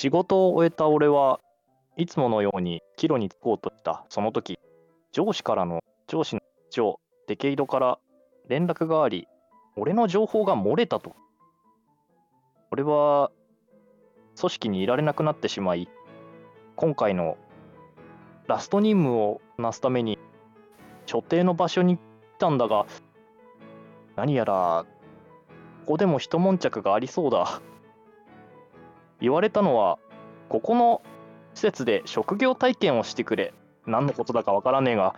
[0.00, 1.40] 仕事を終えた俺は
[1.98, 4.06] いつものように帰路に着こうとした。
[4.08, 4.58] その時
[5.12, 6.40] 上司からの上司の
[6.70, 6.98] 長
[7.28, 7.98] デケイドから
[8.48, 9.28] 連絡があり
[9.76, 11.14] 俺の情報が漏れたと。
[12.70, 13.30] 俺は
[14.40, 15.86] 組織にいられなくなってしまい
[16.76, 17.36] 今回の
[18.46, 20.18] ラスト任務をなすために
[21.04, 22.00] 所定の場所に来
[22.38, 22.86] たんだが
[24.16, 24.86] 何やら
[25.80, 27.60] ここでも一悶着がありそうだ。
[29.20, 29.98] 言われたのは
[30.48, 31.02] ここの
[31.54, 33.54] 施設で職業体験をしてくれ。
[33.86, 35.14] 何のことだかわからねえが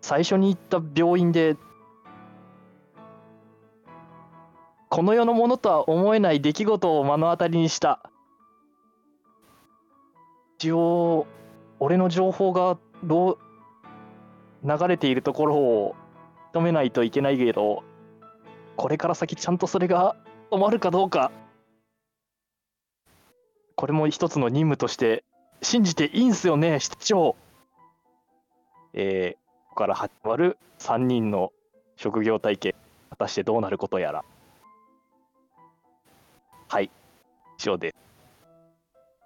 [0.00, 1.56] 最初に行った病院で
[4.88, 8.08] この世のものとは思えない出来事を目の当たりにした。
[10.58, 11.26] 一応
[11.78, 13.38] 俺の情報がどう
[14.64, 15.94] 流れているところを
[16.54, 17.84] 認めないといけないけど
[18.76, 20.16] これから先ちゃんとそれが
[20.50, 21.30] 止まるかどうか。
[23.76, 25.22] これも一つの任務として
[25.62, 27.36] 信じていいんすよね室長
[28.94, 31.52] えー、ここから始まる3人の
[31.96, 32.74] 職業体験
[33.10, 34.24] 果たしてどうなることやら。
[36.68, 36.90] はい
[37.58, 37.96] 以上です。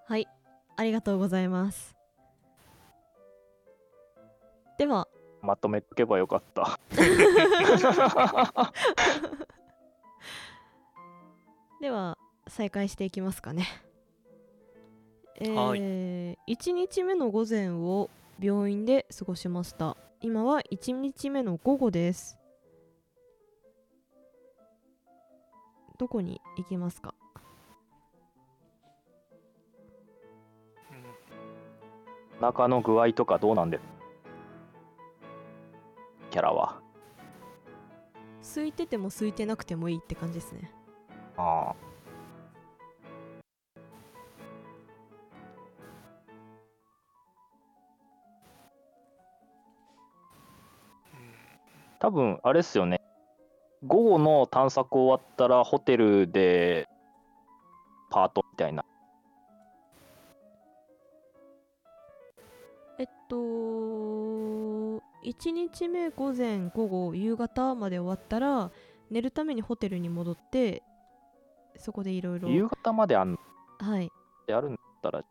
[0.07, 0.27] はい
[0.75, 1.95] ありがとうございます。
[4.77, 5.07] では。
[5.41, 6.77] まとめとけばよかった。
[11.79, 13.65] では再開していきますかね
[15.43, 19.97] えー、はい1日目の午前を病院で過ごしました。
[20.21, 22.37] 今は1日目の午後です。
[25.97, 27.15] どこに行きますか？
[30.91, 32.41] うん。
[32.41, 33.81] 中の具合とかどうなんです？
[36.29, 36.79] キャラは。
[38.43, 40.71] 空いてても空いてなくてもいいって感じですね。
[41.35, 41.90] ああ
[52.01, 52.99] 多分あれっすよね。
[53.85, 56.87] 午後の探索終わったらホテルで
[58.09, 58.83] パートみたいな。
[62.97, 63.35] えっと
[65.23, 68.71] 1日目午前午後夕方まで終わったら
[69.11, 70.81] 寝るためにホテルに戻って
[71.77, 73.37] そこでいろいろ夕方まであん
[73.79, 74.09] はい。
[74.47, 75.23] であるんだったら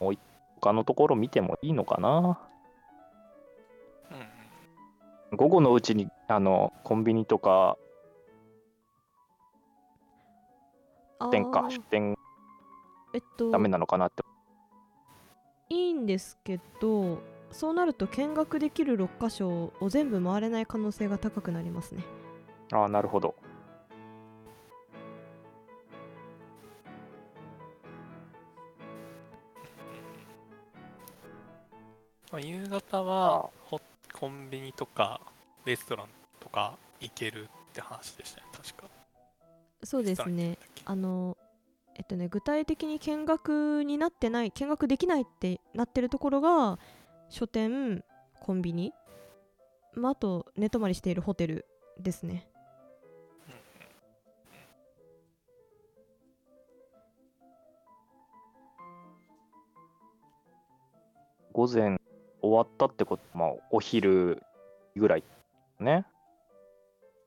[0.00, 0.20] もう一
[0.62, 2.40] 他のところ見てもいいのかな？
[5.36, 7.76] 午後のうちにあのコンビニとか
[11.18, 12.16] あ店かー出店
[13.14, 14.22] えっとダメなのかなって。
[15.70, 22.04] いいんですけどそうなると見学できる6箇所を全部回れない可能性が高くなりますね。
[22.72, 23.34] ああなるほど。
[32.32, 33.80] まあ、夕方はホ
[34.24, 35.20] コンビニとか
[35.66, 36.06] レストラン
[36.40, 38.88] とか行けるって話でしたね確か。
[39.82, 40.56] そうですね。
[40.86, 41.36] あの
[41.94, 46.78] えっとね具体的に見学になってない見学できないってなってるところが
[47.28, 48.02] 書店
[48.40, 48.94] コンビニ、
[49.92, 51.66] まあ、あと寝泊まりしているホテル
[52.00, 52.48] ですね。
[61.52, 62.00] 午前
[62.44, 64.42] 終わったってことまあお昼
[64.96, 65.24] ぐらい
[65.80, 66.04] ね。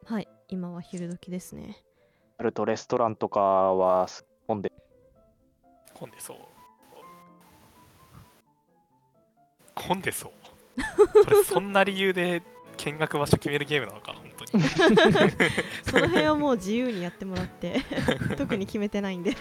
[0.06, 1.84] はい今は昼時ですね。
[2.38, 4.08] あるとレストランとかは
[4.46, 4.72] 混んで。
[5.94, 6.38] 混んでそう。
[9.74, 10.32] 混んでそう。
[11.24, 12.44] それそんな理由で
[12.78, 14.64] 見学場所決めるゲームなのか本当に。
[15.84, 17.82] その辺はもう自由にやってもらって
[18.38, 19.32] 特に決めてないんで。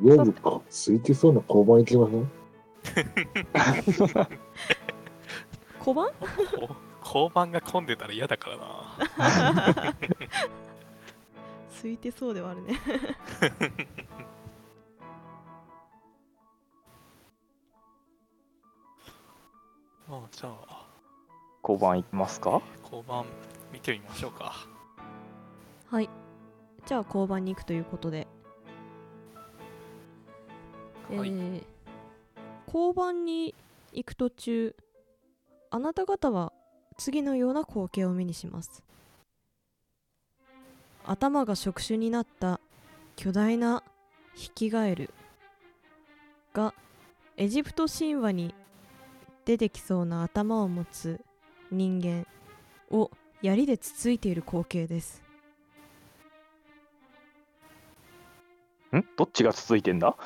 [0.00, 0.62] ゲームか。
[0.70, 2.37] 空いてそうな交番行きません
[5.80, 6.10] 小判？
[6.58, 9.94] こ交番が混んでたら嫌だからな。
[11.80, 12.80] 空いてそうではあるね。
[20.08, 20.86] ま あじゃあ。
[21.62, 22.60] 交番行きますか？
[22.84, 23.24] 交番
[23.72, 24.54] 見てみましょうか。
[25.90, 26.08] はい。
[26.86, 28.26] じゃあ交番に行くということで、
[31.10, 31.28] はい。
[31.28, 31.64] えー
[32.70, 33.54] 交番に
[33.94, 34.76] 行く途中
[35.70, 36.52] あなた方は
[36.98, 38.82] 次のような光景を目にします。
[41.06, 42.60] 頭が触手になった
[43.16, 43.82] 巨大な
[44.34, 45.14] ヒキガエル
[46.52, 46.74] が
[47.38, 48.54] エジプト神話に
[49.46, 51.22] 出てきそうな頭を持つ
[51.70, 52.26] 人間
[52.90, 53.10] を
[53.40, 55.27] 槍でつついている光景です。
[58.96, 59.04] ん？
[59.16, 60.16] どっちが続いてんだ？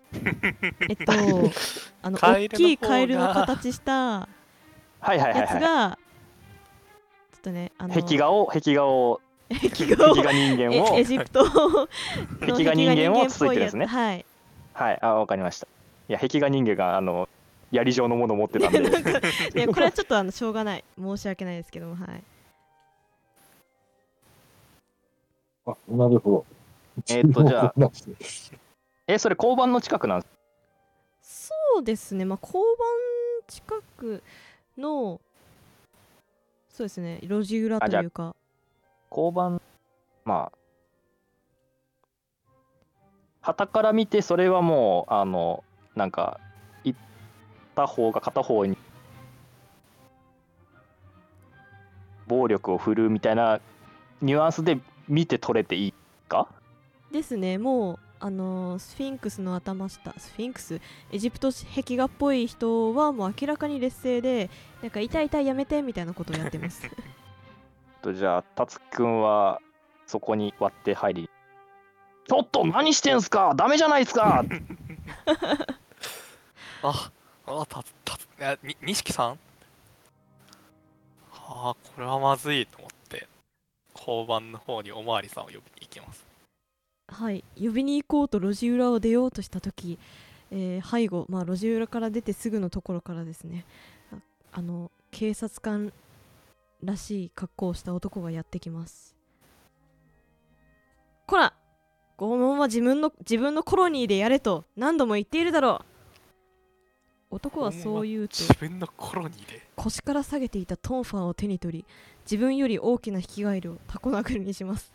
[0.88, 1.12] えっと
[2.02, 4.28] あの大きいカエルの形したは
[5.02, 5.98] いはいはいやつはいが
[7.32, 9.20] ちょっとねあの壁画を壁画を
[9.50, 11.88] 壁画を壁画人間をえエジプトの
[12.40, 13.36] 壁画人間をつ。
[13.36, 13.86] いてるんですね。
[13.86, 14.24] はい。
[14.72, 14.98] はい。
[15.02, 15.66] あわかりました。
[16.08, 17.28] いや壁画人間があの
[17.70, 18.80] 槍状のものを持ってたんで。
[18.80, 19.20] なんか
[19.54, 20.84] ねこれはちょっとあのしょうがない。
[20.98, 22.22] 申し訳ないですけどもはい。
[25.66, 26.46] あ、なるほど。
[27.08, 27.74] えーっとじゃあ。
[27.80, 27.90] あ。
[29.06, 30.26] えそれ交番の近くなんで
[31.22, 32.24] すそうですね。
[32.24, 32.88] まあ交番
[33.46, 34.22] 近く
[34.78, 35.20] の
[36.68, 38.34] そうですね路地裏というか。
[39.10, 39.60] 交番
[40.24, 40.58] まあ
[43.42, 45.64] 旗から見てそれはもうあの
[45.96, 46.40] なんか
[46.84, 46.98] 行っ
[47.74, 48.78] た方が片方に
[52.28, 53.60] 暴力を振るうみたいな
[54.22, 54.78] ニュアンスで
[55.08, 55.94] 見て取れていい
[56.28, 56.48] か？
[57.12, 57.58] ですね。
[57.58, 60.80] もうあのースフィンクスの頭下スフィンクス？
[61.10, 64.48] エジプト壁画っぽい人はもう明らかに劣勢で
[64.80, 66.88] なんか痛い痛いやめてみたいなことをやってます。
[68.02, 69.60] とじゃあ達くんは
[70.06, 71.30] そこに割って入り
[72.28, 73.52] ちょっと何してんすか？
[73.56, 74.44] ダメじゃないですか？
[76.84, 77.10] あ、
[77.46, 79.38] あ、たつ、たつ、いや、に、錦さん？
[81.32, 83.28] ああ、これはまずいと思って、
[83.94, 86.24] 交番の方におまわりさんを呼びに行きます。
[87.12, 89.98] はい呼びに行こうと路地裏を出ようとした時、
[90.50, 93.64] えー背後まあ路地裏から出てすぐのところからですね
[94.12, 94.16] あ
[94.52, 95.92] あの警察官
[96.82, 99.14] らしい格好をした男がやってきます。
[101.26, 101.54] こら
[102.18, 105.82] 拷問は自分の自分のコロニーでやれと何度も言っているだろ
[107.30, 107.36] う。
[107.36, 109.62] 男はそう言うと自分のコロニーで？
[109.74, 111.84] 腰から下げていたトンファーを手に取り
[112.26, 114.92] 自分より大きな引き返りをタコ殴りにします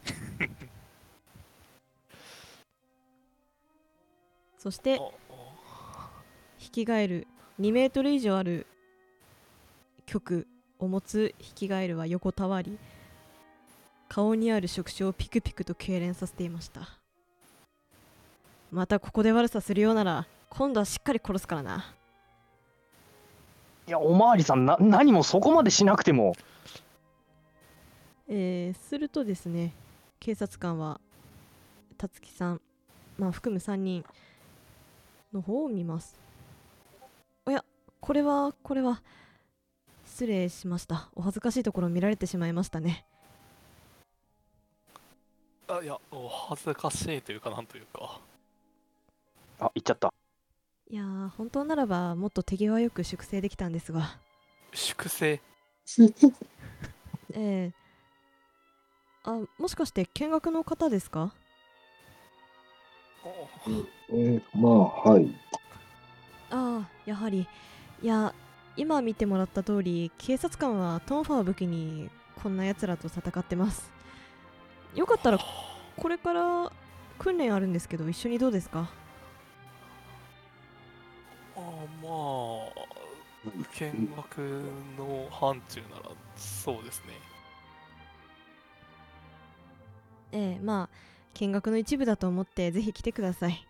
[4.57, 5.13] そしておお。
[6.59, 7.27] 引き返る
[7.59, 8.67] 2メートル以上ある
[10.05, 10.47] 曲
[10.79, 12.77] を持つ引き返るは横たわり。
[14.09, 16.89] 顔にある触手をピクピクと痙攣させていました。
[18.71, 21.93] またここで悪さするようなら今度はしっかり殺すからな。
[23.87, 26.33] いやおまわりさんな何もそこまでしなくても。
[28.27, 29.73] えーするとですね
[30.19, 30.99] 警察官は
[31.97, 32.61] 辰木さん、
[33.17, 34.03] まあ、含む3人
[35.37, 36.19] の方を見ます。
[37.45, 37.63] おや
[38.01, 39.01] これはこれは。
[40.05, 41.09] 失礼しました。
[41.15, 43.05] お恥ずかしいところを見られてしまいましたね。
[45.67, 48.19] あ、いや、お恥ずかしいというか、なんというか。
[49.59, 50.13] あ行っちゃった。
[50.89, 54.17] いやー本当ならばもっと手際よく粛清できたんですが。
[54.73, 55.39] 粛清？
[57.33, 61.33] えー、あもしかして見学の方ですか？
[61.43, 61.46] お
[64.09, 65.27] えーまあ、はい。
[66.49, 67.47] ああやはり
[68.01, 68.33] いや
[68.77, 72.09] 今見てもらった通り警察官はトンファーを武器に
[72.41, 73.91] こんな奴らと戦ってます
[74.95, 75.39] よかったら
[75.97, 76.71] これから
[77.19, 78.87] 訓練あるんですけど一緒にどうですか？
[81.57, 82.09] あまあ、
[83.73, 84.37] 見学
[84.97, 87.13] の範疇ならそうですね。
[90.31, 90.89] ええまあ
[91.37, 93.67] 見学の一部だと思ってぜひ来てください。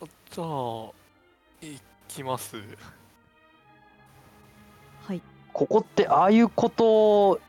[0.00, 0.92] あじゃあ、行
[2.06, 2.56] きます。
[5.02, 5.22] はい。
[5.52, 7.40] ここってああいうこと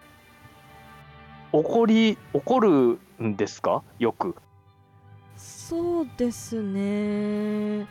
[1.51, 3.83] 起こり起こるんですか？
[3.99, 4.35] よく。
[5.37, 7.87] そうですね。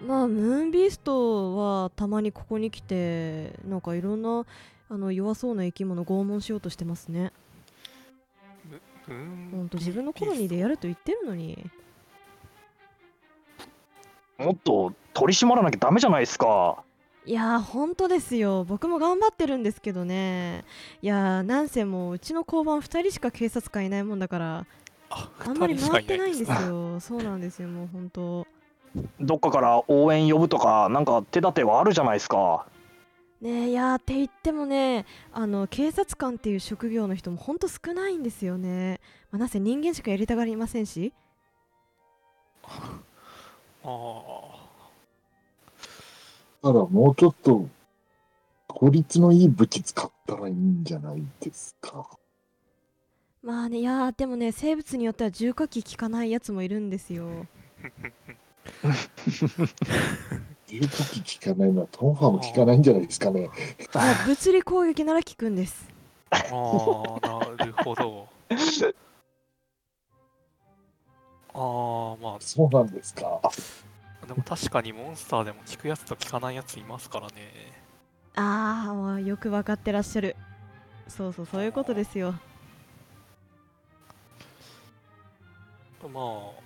[0.00, 4.46] まあムーンビーストはたまにここに来てなんかいろんな
[4.88, 7.32] あの弱そうな生き物拷問しようとしてますね
[9.08, 9.48] うーん。
[9.52, 11.70] ほんと自分のコロニーでやると言ってるのに。
[14.38, 16.82] もっと取り締まらなきゃダメじゃないですか。
[17.26, 18.64] いやー本当ですよ。
[18.64, 20.64] 僕も頑張ってるんですけどね。
[21.02, 24.66] いやーなんせもううちの交番2人しか警察官いないもんだから
[25.10, 28.46] ああんまり回ってないんですかよ そうなんですよもう本当
[29.20, 32.66] どっかから応援呼ぶとかなんか手立てはあるじゃないですか
[33.40, 41.12] ねえいやーって言ってもねあの警察官っていう職業の人も本当少ないんですよね、まあ、なぜ人間しかやりたがりませんし。
[42.64, 43.00] あ
[43.84, 43.88] あ
[46.60, 47.68] ただ、もうちょっと、
[48.66, 52.18] 効率のいい武器使ったらいいんじゃないですか。
[53.42, 57.46] まあねいやーでもね生物によっては重火器効かないやつもいるんですよ
[60.68, 63.48] 銃武器効かないのはトンファーも効かないんじゃないですかね。
[63.94, 65.88] まあ物理攻撃なら効くんです
[66.30, 66.40] ああ
[67.58, 68.28] なるほど
[71.54, 73.40] あああ、まそうなんですか。
[73.42, 73.50] あ、
[74.26, 77.72] でも確かにモンスターでも効くやつと効かないやついますからね。
[78.36, 80.36] ああもうよく分かってらっしゃる
[81.08, 82.34] そうそうそういうことですよ
[86.02, 86.60] まあ、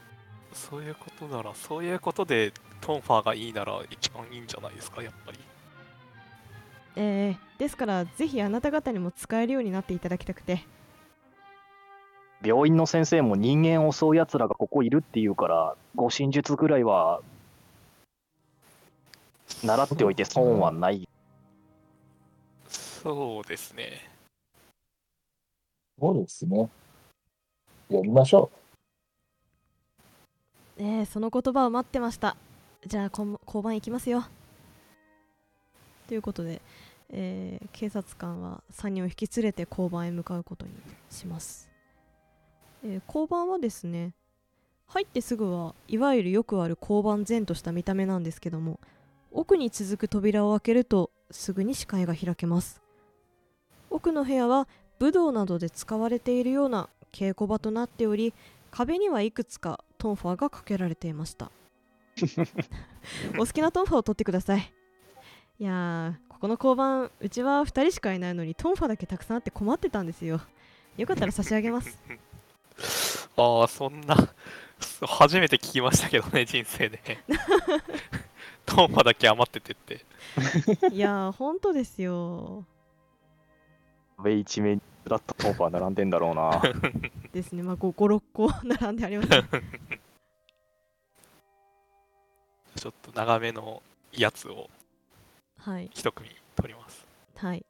[0.52, 5.38] そういうことなら、そういうことでトンファーがいいなら一番いいんじゃないですか、やっぱり。
[6.96, 10.62] えー、ですからぜひあなた方にも使えるようになっていただきたくて
[12.44, 17.20] 病院の先生も人間を襲う奴らがここいるっていうから、護身術ぐらいは
[19.62, 21.08] 習っておいて損はない。
[22.68, 24.10] そうですね。
[26.00, 26.68] そうですね。
[27.88, 28.50] やりましょ
[30.78, 32.34] えー、その言葉を待ってました
[32.84, 34.24] じゃあこん交番行きますよ。
[36.08, 36.60] ということで、
[37.10, 40.72] えー警察官は3人を引き連れて交番へ向かうことに
[41.10, 41.70] します、
[42.84, 44.14] えー交番はですね
[44.88, 48.80] 入ってすぐはいわゆるよくある交番前とした見た目なんですけども
[49.30, 52.82] 奥に続く扉を開けるとすぐに視界が開けます。
[53.90, 54.66] 奥の部屋は
[54.98, 58.34] 武道などで使われているような稽古場となっており
[58.70, 61.52] 壁にはいくつかトンファーがかけられていました。
[63.38, 64.72] お好きなトンファーを取ってください
[65.58, 70.40] いやーここの交番うちは2人しかいないのにトンファーだけたくさんあって困ってたんですよ
[70.96, 71.98] よかったら差し上げます
[73.36, 74.16] ああ、そんな、
[75.00, 77.00] 初めて聞きましたけどね、人生で。
[78.66, 80.04] トンファだけ余っててって。
[80.92, 82.64] いやー本当ですよ
[84.16, 86.62] 壁一面にだったトンファー並んでんだろうな。
[87.32, 89.42] ですねまあ56個並んでありますね
[92.76, 94.68] ちょっと長めのやつを
[95.58, 97.06] はい一組取ります。
[97.36, 97.64] はい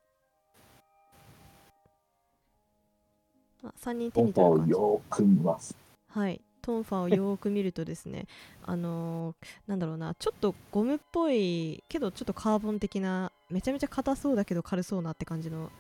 [3.65, 4.13] あ3人う。
[4.13, 5.77] 手に取る感じよーく見ます。
[6.09, 8.27] はい、トンファーをよーく見るとですね、
[8.65, 15.71] あのーなんだろうな、ちょっとゴムっぽいけどちょっとカーボン的な、めちゃめちゃ硬そうだけど軽そうなって感じの、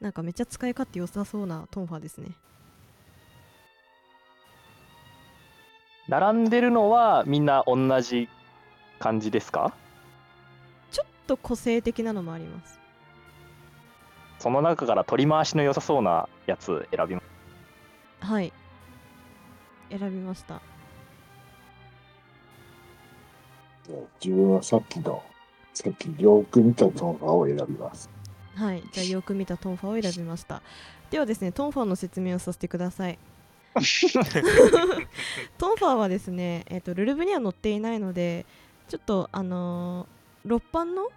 [0.00, 2.30] なんかめっちゃ使い勝手良さそうなトンファーですね。
[6.08, 8.28] 並んでるのはみんな同じ
[9.00, 9.74] 感じですか？
[10.92, 12.78] ちょっと個性的なのもあります。
[14.38, 17.20] その中から取り回しの良さそうなやつ選びま
[18.20, 18.26] す？
[18.26, 18.52] はい、
[19.90, 20.60] 選びました。
[23.86, 25.22] じゃあ自分はさっきの、
[25.74, 28.08] さっきよーく見たトンファーを選びます。
[28.54, 30.62] はい、じゃあよく見たトンファーを選びました。
[31.10, 33.18] ではですね、トンファーの説明をさせてください。
[33.74, 38.44] トンファーはですね、えー、とルルブには載っていないので
[38.90, 41.10] ちょっとあのー、6版の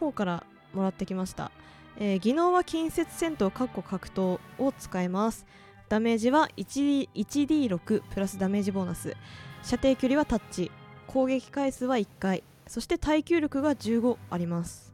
[0.00, 1.52] 方からもらってきました、
[1.98, 5.46] えー技能は近接戦闘かっこ格闘を使います。
[5.88, 9.16] ダメージは 1D- 1D6 プラスダメージボーナス。
[9.62, 10.72] 射程距離はタッチ。
[11.06, 12.42] 攻撃回数は1回。
[12.66, 14.92] そして耐久力が15あります。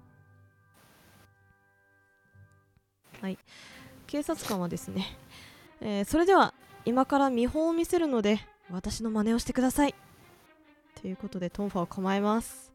[3.22, 3.38] はい。
[4.06, 5.16] 警察官はですね。
[5.80, 6.52] えーそれでは
[6.84, 8.40] 今から見本を見せるので
[8.70, 9.94] 私の真似をしてください。
[11.04, 12.72] ということでトンファーを構えます。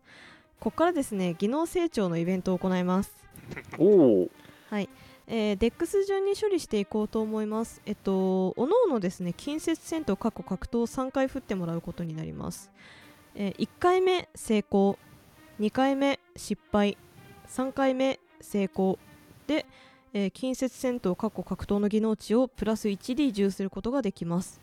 [0.59, 3.11] ここからですね技能成長のイベントを行います。
[3.79, 4.29] おお、
[4.69, 4.89] はい、
[5.25, 7.81] えーデックス順に処理していこうと思います。
[7.87, 12.69] えっとおのおのですね近接戦闘過去格闘を3回振ってもらうことになります、
[13.33, 14.99] え1回目成功
[15.59, 16.99] 2回目失敗
[17.47, 18.99] 3回目成功。
[19.47, 19.65] で、
[20.13, 24.61] えー近接戦闘過去格闘の技能値をプラス 1D10 することができます、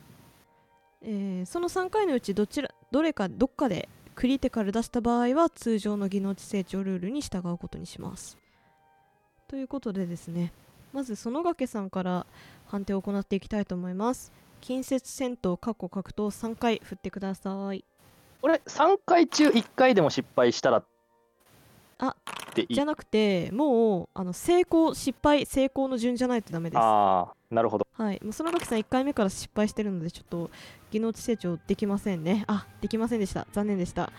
[1.06, 8.36] えーその3回のうちどちらどれかどっかでクリティカル出した場合は通常の技能値成長ルールに従うことにします。
[9.46, 10.52] ということでですね
[10.92, 12.26] まず園掛さんから
[12.66, 14.32] 判定を行っていきたいと思います。
[14.60, 17.84] 近接戦闘過去格闘3回振ってください。
[18.42, 20.82] これ3回中1回でも失敗したら
[21.98, 22.16] あ
[22.68, 26.78] じゃなくてもうあの成功失敗成功の順じゃないとダメです。
[26.78, 27.86] ああなるほど。
[27.92, 30.50] はい、もう園垣さん1回目から失敗してるのでちょっと
[30.96, 32.44] 技能値成長できませんね。
[32.46, 33.46] あできませんでした。
[33.52, 34.10] 残念でした。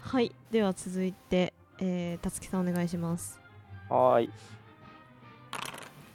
[0.00, 0.34] はい。
[0.50, 3.38] では続いてえー、たつきさんお願いします。
[3.90, 4.30] はーい。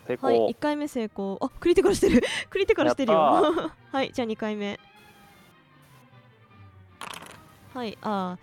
[0.07, 0.53] 成功、はい。
[0.53, 1.38] 1回目成功。
[1.39, 2.23] あクリティカルしてる。
[2.49, 3.19] クリティカルしてるよ。
[3.19, 4.11] や はい。
[4.11, 4.79] じゃあ2回目。
[7.75, 7.97] はい。
[8.01, 8.38] あ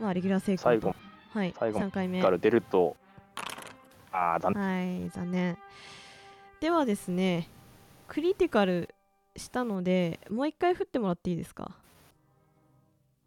[0.00, 0.02] ー。
[0.02, 0.64] まあレギュラー成功と。
[0.64, 0.96] 最後。
[1.32, 1.54] はい。
[1.56, 1.78] 最後。
[1.78, 2.20] 3回目。
[2.20, 2.96] から出ると。
[4.10, 5.00] ああ残念。
[5.02, 5.58] はい、残念。
[6.60, 7.48] ではですね、
[8.08, 8.94] クリティカル
[9.36, 11.72] したので、もう一回振ってもらっていいですか？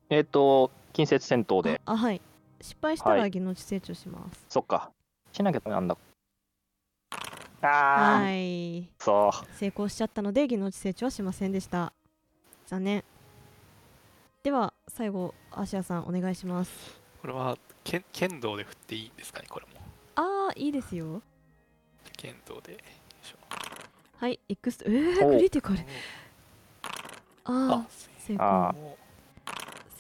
[0.10, 1.82] えっ、と近接戦闘で。
[1.86, 2.22] ああ、はい。
[2.62, 3.32] 失敗したらはい。
[3.32, 4.46] 技能値成長します。
[4.50, 4.92] そっか。
[5.32, 5.98] しなきゃダメなんだ。
[7.62, 8.90] ああ、はい。
[9.00, 9.56] そう。
[9.56, 11.92] 成功しちゃったので技能値成長はしませんでした。
[12.68, 13.04] 残念。
[14.44, 17.02] では最後アシアさんお願いします。
[17.22, 19.48] これは剣剣道で振っていいんですかね？
[19.50, 19.82] これも。
[20.16, 21.22] ああいいですよ。
[22.16, 22.84] 剣道で
[24.20, 25.80] はいエクスえー、おクリティカル。
[25.80, 25.84] あ
[27.46, 27.86] ああ
[28.18, 28.98] 成あ功も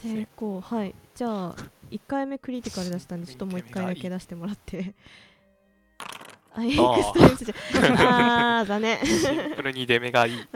[0.01, 0.61] 成功。
[0.61, 0.95] はい。
[1.13, 1.55] じゃあ
[1.91, 4.95] 1回目クリティカル出したんでちょっともう1回だけ出してもらって。
[6.55, 7.55] あエクストリームスじゃ
[8.59, 8.99] あー残念。
[8.99, 10.47] うシンプルに出目がいい。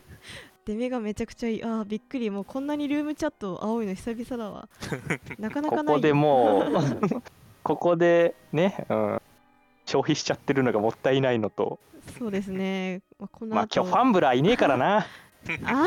[0.64, 1.62] 出目がめちゃくちゃいい。
[1.62, 2.30] あーびっくり。
[2.30, 4.68] もうこんなにルームチャット青いの久々だわ
[5.38, 7.22] なかなかないここでもう
[7.62, 9.22] ここでね、うん、
[9.92, 11.78] 消費しちゃってるのがもったいないのと。
[12.18, 13.80] そうですね、まあ、このまあ後。
[13.80, 15.06] 今日ファンブラーいねえからな。
[15.66, 15.86] あ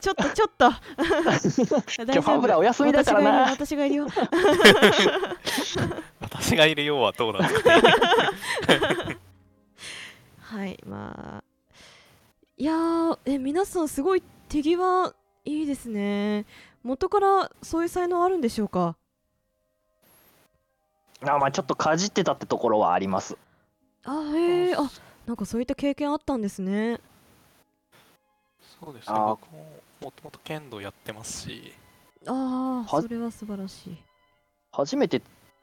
[0.00, 0.66] ちょっとちょっと。
[0.66, 3.50] 今日ファンブラーお休みだからな。
[3.52, 5.12] 私がいるよ私がいるよ。
[6.20, 9.18] 私がいるようはどうなんですかね。
[10.40, 11.44] はいまあ。
[12.56, 16.46] いやーえ皆さんすごい手際いいですね。
[16.82, 18.96] 元からそういう才能あるんでしょうか？
[21.22, 23.36] あまあちょっとかじってたってところはあります。
[24.04, 24.90] あへえあ
[25.26, 27.00] なんかそういった経験あったんですね。
[28.80, 29.14] そうですね。
[29.14, 29.28] あー。
[29.28, 29.66] 僕も
[30.00, 31.74] もともと剣道やってますし。
[32.26, 33.98] ああはそれは素晴らしい。
[34.72, 35.20] 初めて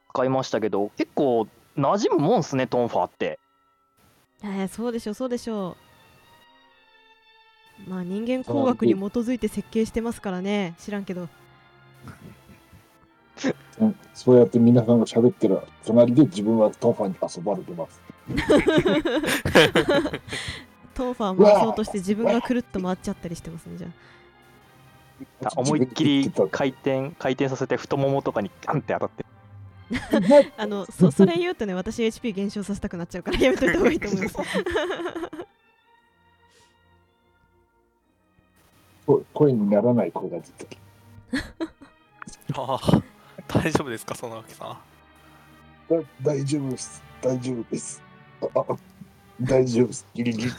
[0.09, 1.47] 使いましたけど結構
[1.77, 3.39] 馴染むもんすねトンファーって。
[4.43, 5.75] えー、そうでしょうそうでしょ
[7.87, 7.89] う。
[7.89, 11.21] まあ人間工学に基づいて設計してますからね知らんけど。
[11.21, 11.29] うん
[14.13, 18.01] そうやって皆さんが喋ってる隣で自分はトンファンに遊ばれてます。
[20.93, 23.87] トンファー回そうとして自分がくるっと回っちゃったりしてますねじゃ
[25.43, 25.49] あ。
[25.49, 29.25] あ思いっきり回転回転させて太ももとかにガンって当たって。
[30.57, 34.37] あのそそれ言うとね私 HP 減少させたくなっちゃうからやめといた方がいいと思います。
[39.05, 40.77] こ声にならない声が出てき
[42.53, 43.01] ああ
[43.47, 44.77] 大丈夫ですかそのわけさん？
[46.23, 47.01] 大丈夫です。
[47.21, 48.01] 大丈夫です。
[48.41, 48.65] ああ
[49.41, 50.05] 大丈夫です。
[50.13, 50.51] ギリギリ。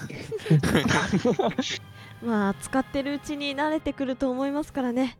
[2.26, 5.16] まあ使ってるうちに慣れてくると思いますからね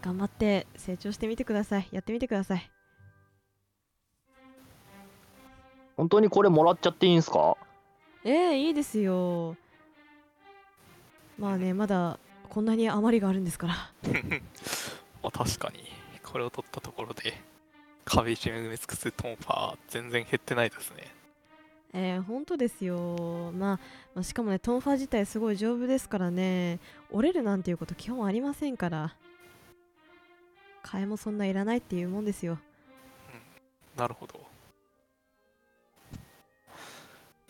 [0.00, 2.70] 頑張って成長してみてくださいやってみてください
[5.98, 7.58] 本当にこれもらっちゃっていいんすか？
[8.24, 9.54] ええいいですよ
[11.38, 14.10] まあねまだこんなに余りがあるんですからま
[15.22, 15.84] あ確かに
[16.22, 17.34] これを取ったところで
[18.04, 21.14] 壁一面埋め尽くすトンファー全然減ってないですね。
[21.92, 23.80] えー、本当ですよ、まあ、
[24.14, 26.78] まあしかもねトンファー自体すごい丈夫ですからね。
[27.10, 29.14] 折れるなんていうこと基本ありませんから。
[30.82, 32.58] 替えもそんないらないっていうもんですよ。
[33.96, 34.40] なるほど。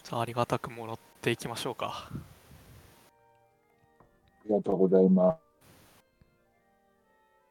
[0.03, 2.11] じゃあありがたくもらっていきましょうか。
[2.11, 2.13] あ
[4.47, 5.50] りがとうございます。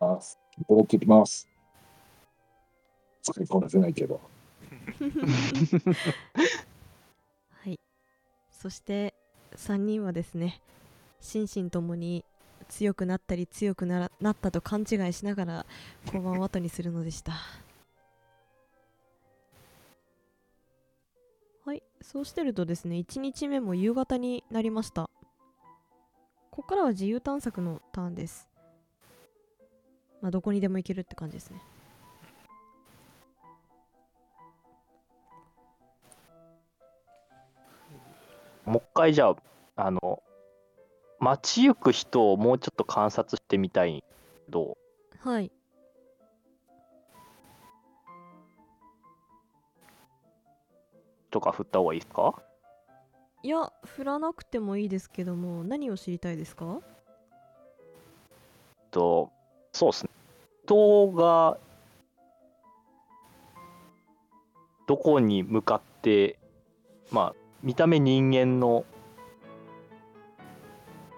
[0.01, 1.47] いただきます。
[3.21, 4.21] 使いこなせないけど。
[7.51, 7.79] はい。
[8.51, 9.13] そして
[9.55, 10.61] 3人はですね
[11.19, 12.23] 心身ともに
[12.69, 15.65] 強くなったり強くならなったと勘違いしながら
[16.05, 17.33] 交番を後にするのでした。
[21.65, 21.83] はい。
[22.01, 25.09] そうしてるとですね1日目も夕方になりました。
[26.51, 28.48] ここからは自由探索のターンです。
[30.21, 31.61] まあどこにでも行けるって感じですね。
[38.65, 39.35] もう一回じゃあ
[39.75, 40.21] あの
[41.19, 44.03] 街行く人をもうちょっと観察してみたい
[44.45, 44.77] けど。
[45.19, 45.51] はい。
[51.31, 52.41] とか振った方がいいですか？
[53.43, 56.79] いや振らなくてもいいですけども何を知りたいですか？
[58.91, 59.31] と
[59.71, 60.09] そうですね。
[60.65, 61.57] 人が
[64.87, 66.37] どこに向かって
[67.11, 68.85] まあ見た目人間の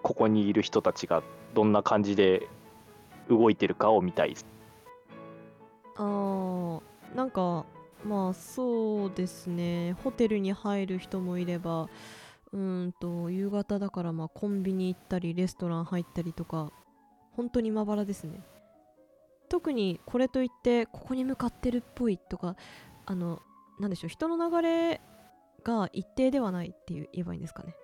[0.03, 1.21] ここにいる人たちが
[1.53, 2.47] どんな感じで
[3.29, 4.45] 動いてるかを見たいです。
[5.97, 6.81] あー
[7.15, 7.65] なんか
[8.05, 9.93] まあそうですね。
[10.03, 11.89] ホテルに入る人もいれば
[12.53, 16.71] うーんと夕方だからまあコンビニ行ったりレストラン入ったりとか
[17.35, 18.41] 本当にまばらですね。
[19.49, 22.55] 特にこれといってここに向かってるっぽいとか
[23.05, 23.41] あの
[23.79, 25.01] なんでしょう人の流れ
[25.63, 27.75] が一定ではないっていう言えばいいんですかね。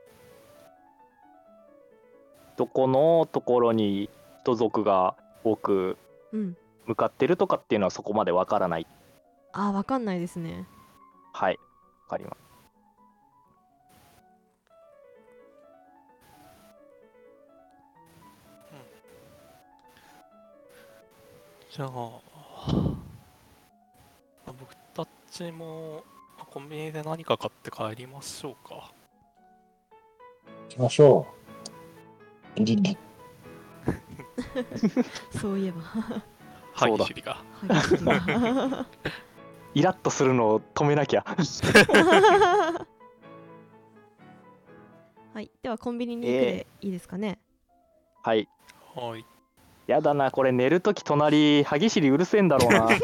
[2.55, 4.09] どこのところに
[4.43, 5.97] 人族が多く
[6.31, 6.57] うん。
[6.85, 8.87] 向かってるとかっていうのはそこまでわからない。
[9.51, 10.67] あーわかんないですね。
[11.33, 11.59] はい。
[12.07, 12.46] かります。
[21.77, 21.89] じゃあ、
[24.47, 26.03] 僕たちも
[26.51, 28.91] コンビニで何か買って帰りましょうか。
[30.69, 31.27] 行きましょ
[32.57, 32.63] う。
[32.63, 32.97] リリ
[35.39, 35.81] そういえば。
[36.73, 36.93] はい
[39.75, 41.23] イラッとするのを止めなきゃ。
[45.31, 47.37] はいではコンビニに行くでいいですかね、
[48.23, 48.49] はい。
[48.95, 49.23] はい。
[49.87, 52.89] やだな、これ寝るとき隣、歯ぎしりうるせえんだろうな。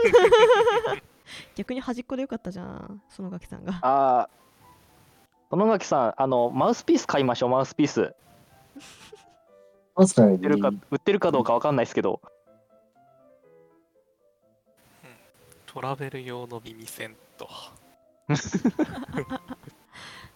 [1.55, 8.13] 逆に端っこでよかったじゃん園垣さんがあー、園垣さん、あの、マウスピース買いましょう、マウスピース。
[9.95, 12.19] 売ってるか売ってるかどうかわかんないですけど。
[15.65, 17.47] トラベル用の耳栓と。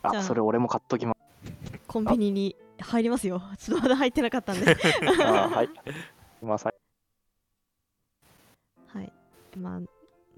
[0.04, 1.18] ああ、それ俺も買っときます。
[1.88, 5.70] コンビニに入りますよちょっとまだ入ってなかったんで あーはい。
[6.48, 6.72] 今さ
[8.88, 9.12] はい。
[9.58, 9.80] まあ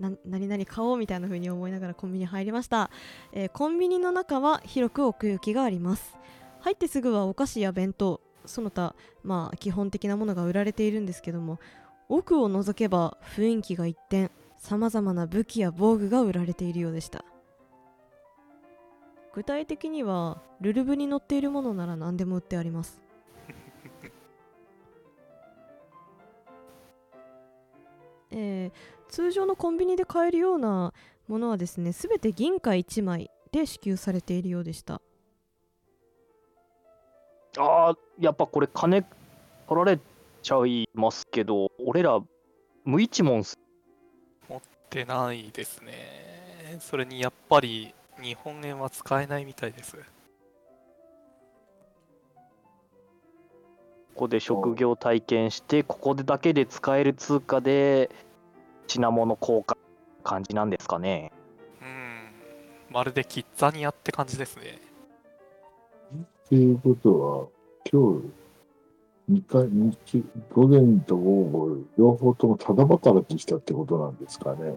[0.01, 2.89] な何々買おうみたいな風に思いながらコンビニ入りました、
[3.31, 6.17] えーコンビニの中は広く奥行きがあります。
[6.61, 11.59] 入ってすぐはお菓子や弁当その他まあ基本的なものが売られているんですけども
[12.07, 17.23] 奥を覗けば雰囲気が一転さまざまな武器や防具が売られているようでした。
[19.35, 22.99] 具体的にはルルブに載っているものなら何でも売ってあります。
[28.31, 30.93] えー通常のコンビニで買えるような
[31.27, 35.01] ものはですね全て銀貨1枚で支給されているようでした
[37.57, 39.03] あー、やっぱこれ金
[39.67, 39.99] 取られ
[40.41, 42.19] ちゃいますけど、俺ら
[42.85, 43.57] 無一文っす。
[44.49, 46.77] ってないですね。
[46.79, 49.97] それにやっぱり日本円は使えないみたいです。
[54.19, 58.09] ここで職業体験して、ここでだけで使える通貨で
[58.85, 59.77] 品物交換
[60.25, 61.31] 感じなんですかね。
[61.81, 61.85] う
[62.91, 62.93] ん。
[62.93, 64.81] まるでキッザニアって感じですね。
[66.13, 67.47] っていうことは、
[67.89, 68.21] 今
[69.29, 74.75] 日、2回、日午前と午後、両方ともただ働きしたってことなんですかね。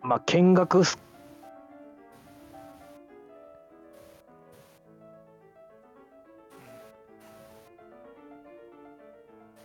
[0.00, 0.84] まあ、見学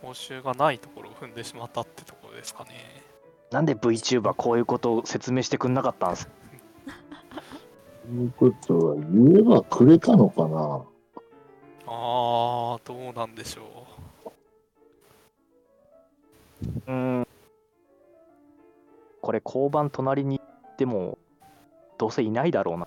[0.06, 3.02] 報酬がないところを踏んでしまったってところですかね。
[3.50, 6.28] なんで VTuber こういうことを説明してくんなかったんです？
[8.04, 10.84] ということは、言えばくれたのかな？
[11.88, 13.88] あー、どうなんでしょ
[14.24, 14.30] う。
[16.86, 17.28] うーん。
[19.20, 21.18] これ交番隣に行っても
[21.98, 22.86] どうせいないだろうな。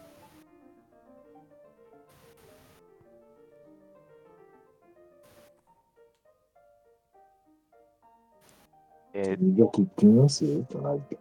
[9.14, 11.18] えーよく行ってみます隣で。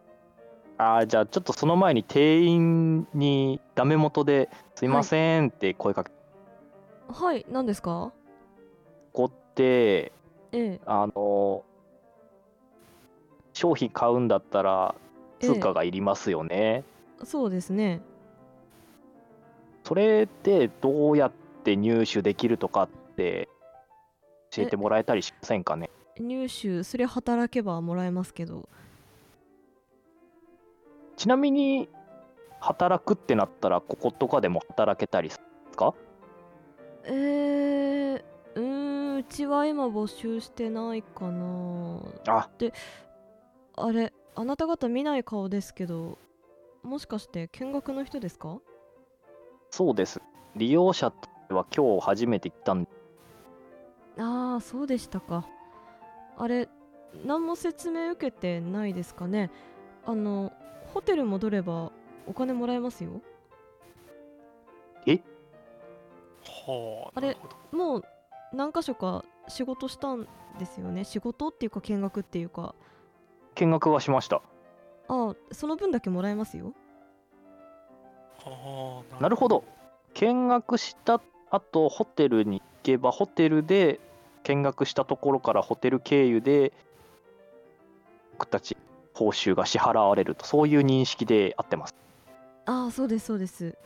[0.77, 6.12] あーじゃあちょっとその前に店員にダメ元で「すいません」って声かけ
[7.09, 7.44] はい。
[7.51, 8.12] 何ですか？
[9.12, 10.12] こってえ
[10.53, 10.81] え。
[10.87, 11.64] あの
[13.55, 14.94] 商品買うんだったら
[15.40, 16.85] 通貨がいりますよね。
[17.24, 18.01] そうですね。
[19.83, 21.33] それってどうやっ
[21.64, 23.48] て入手できるとかって
[24.53, 25.90] 教えてもらえたりしませんかね？
[26.23, 28.69] 入手それ働けばもらえますけど。
[31.17, 31.89] ちなみに
[32.61, 35.95] 働くってなったらこことかでも働けたりするんですか？
[37.05, 38.23] えー、
[38.55, 42.01] うーんうちは今募集してないかな。
[42.29, 42.49] あ。
[43.77, 46.19] あれあなた方見ない顔ですけど
[46.83, 48.61] もしかして見学の人ですか？
[49.71, 50.21] そうです。
[50.55, 51.13] 利用者
[51.51, 52.91] は今日初めて来たんで。
[54.19, 55.47] ああそうでしたか
[56.38, 56.68] あれ
[57.24, 59.51] 何も説明受けてないですかね。
[60.07, 60.53] あの
[60.94, 61.92] ホテル戻れば
[62.27, 63.20] お金もらえますよ。
[66.68, 67.77] はあ、あれなるほど。
[67.77, 68.05] もう
[68.53, 70.27] 何箇所か仕事したん
[70.59, 71.05] ですよね。
[71.05, 72.74] 仕事っていうか見学っていうか。
[73.55, 74.42] 見学はしました。
[75.09, 76.74] ああその分だけもらえますよ。
[78.44, 79.64] はあ、なるほど。
[80.14, 81.20] 見学した
[81.51, 84.01] 後ホテルに行けばホテルで
[84.44, 86.72] 見学したところからホテル経由で
[88.33, 88.77] 僕たち
[89.14, 91.94] 報酬が支払われるとそういう認識で合ってます
[92.66, 93.77] ああそうですそうです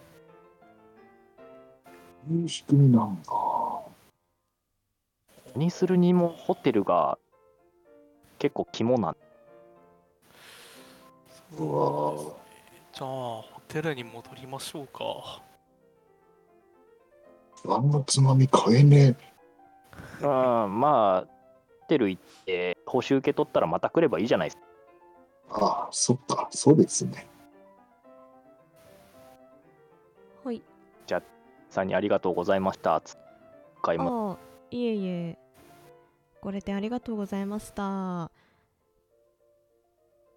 [2.27, 3.33] そういう仕組みなんだ。
[5.57, 7.19] にするにもホテルが
[8.39, 9.17] 結構肝なん
[11.57, 12.43] そうですね
[12.95, 15.43] じゃあ、ホテルに戻りましょうか。
[17.65, 19.32] 晩のつまみ買えねえ。
[20.21, 21.21] うん、まあ、
[21.81, 24.57] ホテル行って、報酬受け取ったらまた来ればいいじゃないです
[25.49, 25.67] か。
[25.67, 27.29] ああ、そっか、そうですね。
[30.45, 30.63] はい
[31.73, 33.01] さんにありがとうございました。
[33.01, 33.17] つ
[33.83, 34.37] 買いまああ
[34.71, 35.39] いえいえ
[36.41, 38.31] ご来店ありがとうございました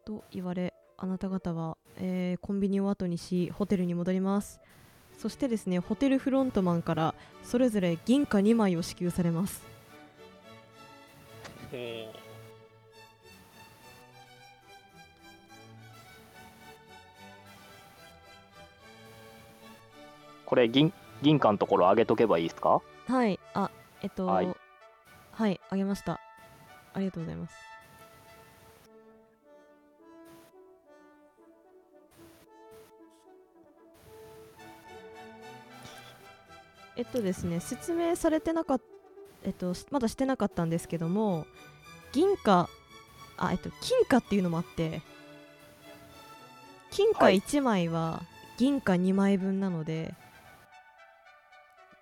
[0.05, 4.59] と言われあなた方は、えーコンビニを後にしホテルに戻ります
[5.17, 7.15] そしてですねホテルフロントマンから
[7.45, 9.63] それぞれ銀貨2枚を支給されます。
[20.45, 22.81] これ銀、銀貨のところ上げとけばいいですか？
[23.07, 23.39] はい。
[23.53, 26.19] あえっとははいいあげました。
[26.93, 27.53] ありがとうございます
[36.97, 38.85] えっとですね説明されてなかった
[39.43, 41.45] えっとしまだしてなかったんですけども
[42.11, 42.67] 銀貨
[43.37, 45.01] あえっと金貨っていうのもあって
[46.95, 47.41] 金貨はい。
[47.41, 48.23] 1枚は
[48.57, 50.13] 銀貨2枚分なので、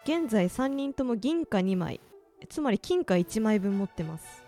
[0.05, 1.99] 現在3人とも銀貨2枚
[2.47, 4.43] つまり金貨1枚分持ってます。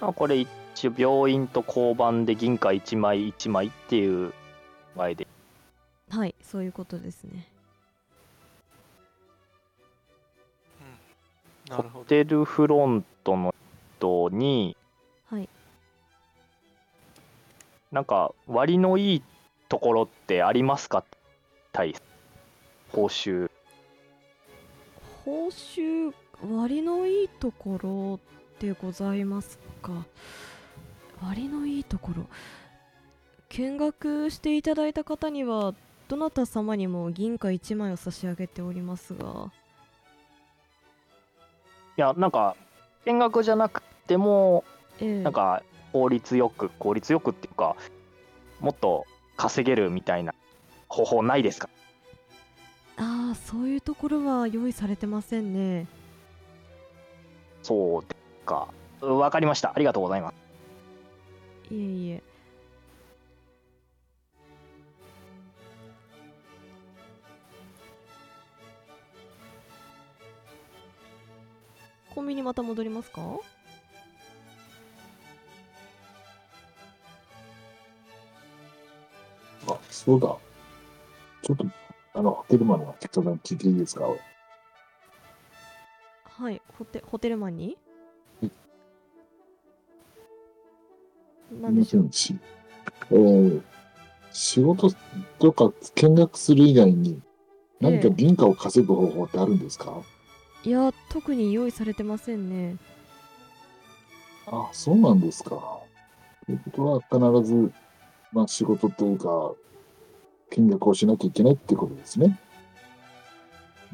[0.00, 0.46] あこれ
[0.78, 4.32] 一応病院と交番で銀貨1枚1枚っていう
[4.94, 5.26] 前で。
[6.08, 7.48] はいそういうことですね。
[11.68, 13.52] ホテルフロントの
[13.98, 14.76] 人に、
[15.28, 15.48] はい
[17.90, 19.22] なんか割のいい
[19.68, 21.02] ところってありますか？
[21.72, 21.96] 対
[22.92, 23.50] 報酬。
[25.24, 26.14] 報酬
[26.48, 28.20] 割のいいところ
[28.60, 30.06] でございますか？
[31.22, 32.26] 割のいいところ
[33.50, 35.74] 見学していただいた方には
[36.08, 39.50] どなた様にも銀貨1枚を差し上げておりますが
[41.96, 42.56] いや、なんか
[43.04, 44.64] 見学じゃなくても、
[45.00, 47.74] ええなんか効率よく、効率よくっていうか、
[48.60, 49.04] もっと
[49.36, 50.32] 稼げるみたいな
[50.88, 51.68] 方法ないですか？
[52.98, 55.86] ああそういうところは用意されてませんね
[57.62, 58.68] そうですか。
[59.00, 59.72] わかりました。
[59.74, 60.47] ありがとうございます。
[61.70, 62.22] いえいえ。
[72.14, 73.20] コンビニまた戻りますか？
[79.68, 80.36] あ、そうだ。
[81.42, 81.64] ちょっと、
[82.14, 84.04] あの、ホテルマン聞いていいですか？
[86.24, 87.76] はいホテホテルマンに？
[91.52, 92.36] なんでしょうし
[93.10, 93.62] えー
[94.30, 94.92] 仕事
[95.38, 97.20] とか見学する以外に、
[97.80, 100.02] 何かええ銀貨を稼ぐ方法ってあるんですか、
[100.64, 102.76] いや特に用意されてませんね
[104.46, 105.50] あ、そうなんですか。
[106.46, 107.72] ということは、必ず、
[108.32, 109.52] まあ、仕事というか、
[110.50, 112.38] 見学をしなきゃいけないってことですね。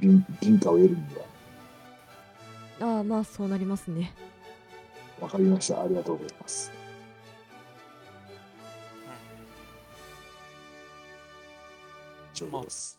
[0.00, 0.96] 銀銀貨を得るに
[2.80, 2.96] は。
[2.96, 4.12] ああまあそうなりますね
[5.20, 5.80] わかりました。
[5.82, 6.83] ありがとうございます。
[12.34, 12.98] 以上です。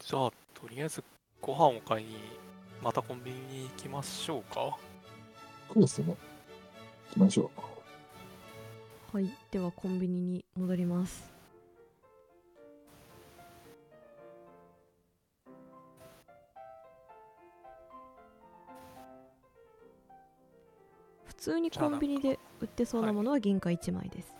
[0.00, 1.02] じゃあ、とりあえず
[1.40, 2.16] ご飯を買いに、
[2.82, 4.76] またコンビニに行きましょうか。
[5.72, 6.06] そうですね。
[6.06, 7.78] 行きましょう。
[9.10, 11.32] はいではコンビニに戻ります
[21.24, 24.37] 普通にコンビニで売ってそうなものは銀貨1枚です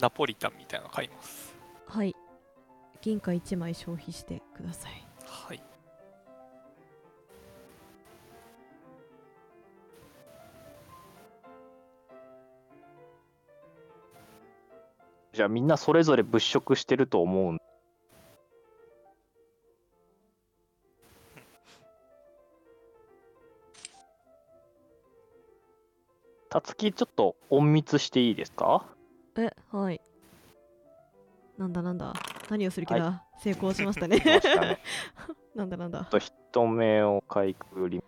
[0.00, 1.54] ナポリタンみたいなの買います。
[1.86, 2.14] はい。
[3.00, 5.06] 銀貨1枚消費してください。
[5.24, 5.62] はい。
[15.32, 17.58] じゃあみんなそれぞれ物色してると思うん。
[26.48, 28.84] たつきちょっと隠密していいですか？
[29.40, 30.00] えはい。
[31.58, 32.12] なんだなんだ。
[32.48, 34.18] 何をする気だ、成功しましたね。
[34.18, 34.40] ね。
[35.54, 36.04] なんだなんだ。
[36.06, 38.02] と人目をかいくぐり。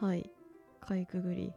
[0.00, 0.30] はい。
[0.80, 1.52] かいくぐり。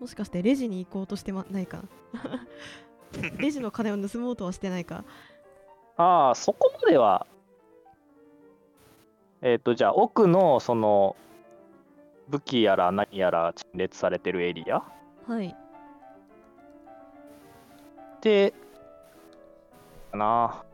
[0.00, 1.82] もしかしてレジに行こうとしてまないか？
[3.38, 5.04] レジの金を盗もうとはしてないか？
[5.96, 7.26] ああそこまでは。
[9.40, 11.16] えっ、とじゃあ奥のその
[12.28, 14.82] 武器やら何やら陳列されてるエリア？
[15.26, 15.56] はい。
[18.20, 18.52] で
[20.12, 20.64] かな。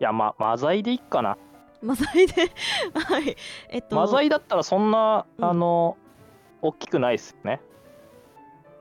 [0.00, 1.36] いやまマザイでいっかな。
[1.82, 2.34] マザイで？
[2.94, 3.36] はい。
[3.70, 3.96] えっと。
[3.96, 5.44] マザイだったらそんな、うん。
[5.44, 5.96] あの
[6.62, 7.60] 大きくないっすよね。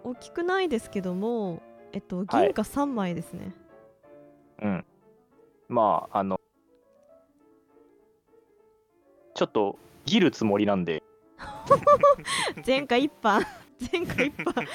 [0.04, 2.28] 大きくないですけどもえっとはい。
[2.46, 3.54] 銀貨3枚ですね、
[4.62, 4.86] うん。
[5.68, 6.40] まああの
[9.38, 11.04] ちょっと切るつもりなんで。
[12.66, 13.46] 前回一般。
[13.94, 14.68] 前回一般。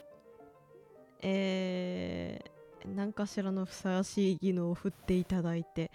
[1.22, 5.90] えー、何かしらのふさわしい技能を振っていただいて、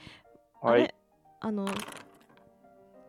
[0.63, 0.82] あはい。
[0.82, 0.95] れ
[1.39, 1.65] あの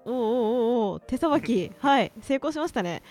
[0.05, 1.73] おうおうおうおう手さばき。
[1.81, 2.13] はい。
[2.21, 3.03] 成功しましたね。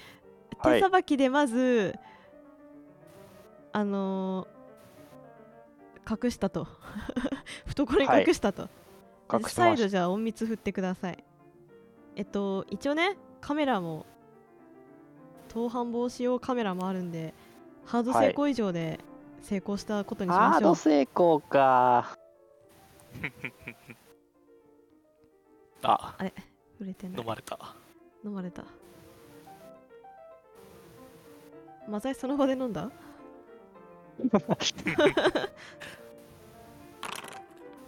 [0.60, 0.76] はい。
[0.76, 1.96] 手さばきでまず、
[3.72, 4.56] あのー
[6.24, 6.68] 隠したと。
[7.66, 8.70] 懐に隠したと、
[9.34, 11.24] 隠し再まし度じゃあ隠密振ってください
[12.16, 14.06] えっと一応ねカメラも
[15.50, 17.34] 盗犯防止用カメラもあるんで
[17.86, 19.00] ハード成功以上で
[19.42, 22.18] 成功したことにしまハーしょう、ド成功か。
[25.84, 26.16] あ。
[26.78, 27.20] 触れてない。
[27.20, 27.60] 飲まれた。
[28.26, 28.64] 飲まれた。
[31.88, 32.90] マザイその場で飲んだ？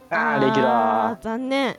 [0.10, 1.78] あーレギュラー残念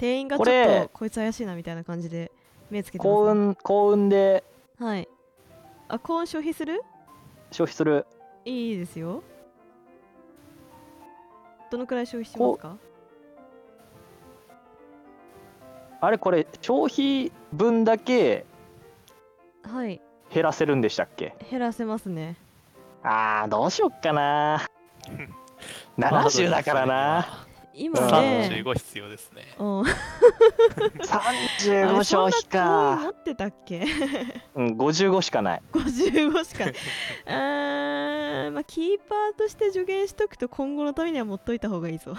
[0.00, 2.32] 店員がちょっとこいつ怪しいなみたいな感じで
[2.70, 4.44] 目つけーてます、ね、幸運幸運で。
[4.78, 5.06] はい。
[5.88, 6.82] あ幸運消費する？
[7.50, 8.06] 消費する。
[8.46, 9.22] いいですよ。
[11.70, 12.76] どのくらい消費しますか？
[16.00, 18.46] あれこれ消費分だけ
[19.62, 20.00] はい。
[20.32, 21.34] 減らせるんでしたっけ？
[21.50, 22.36] 減らせますね。
[23.02, 24.62] あーどうしよっかな。
[25.98, 29.54] 70だからな今うんね35必要ですね。
[29.58, 29.82] うん。
[29.82, 33.86] 35消費あれそんな幸運持かってたっけ？
[34.54, 35.62] うん55しかない。
[35.72, 36.74] 55しかない。
[37.26, 42.14] あーまあキーパーとして助言しとくと今後のためには持っといた方がいいぞ。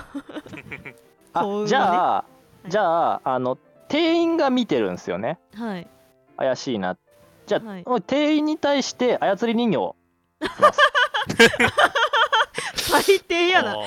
[1.33, 1.65] 幸運はね。
[1.65, 2.25] あじゃあ、
[2.67, 2.71] い。
[2.71, 5.37] じゃああの店員が見てるんですよね。
[5.55, 5.87] はい。
[6.37, 6.97] 怪しいな。
[7.45, 7.85] じゃあ、はい。
[8.07, 9.95] 店員に対して操り人形を
[12.91, 13.77] 最低やな。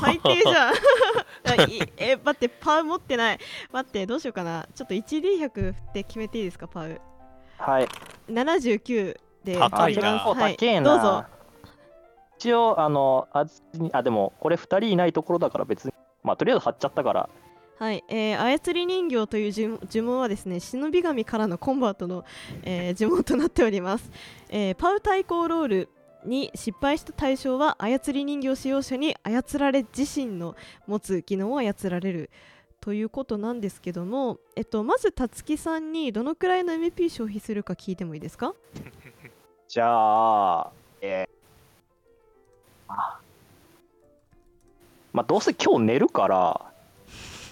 [0.00, 0.74] 最低じゃん。
[1.96, 3.38] え待ってパウ持ってない。
[3.72, 4.66] 待ってどうしようかな。
[4.74, 7.00] ちょっと 1D100 振って決めていいですかパウ。
[7.58, 7.88] はい。
[8.28, 9.56] 79で。
[9.56, 10.18] 高いな。
[10.18, 10.56] はい。
[10.56, 10.96] 高えな。
[10.96, 11.24] どうぞ。
[12.40, 13.44] 一応あのあ
[13.92, 15.92] あでもこれ2人いないところだから別に
[16.22, 17.28] まあとりあえず貼っちゃったから。
[17.78, 22.26] はい、えー操り人形という呪呪文はですね忍び神からのコンバートの、
[22.62, 24.10] えー呪文となっております、
[24.50, 25.88] えーパウ対抗ロール
[26.24, 30.56] に失敗した対象は操り人形使用者に操られ自身の
[30.86, 32.30] 持つ技能を操られる
[32.80, 38.54] ということなんですけども、えっと、まずたつきさんにどのくらいの MP 消費するか聞いてもいいですか？
[39.68, 43.18] じゃあえーあ
[45.12, 46.60] まあどうせ今日寝るから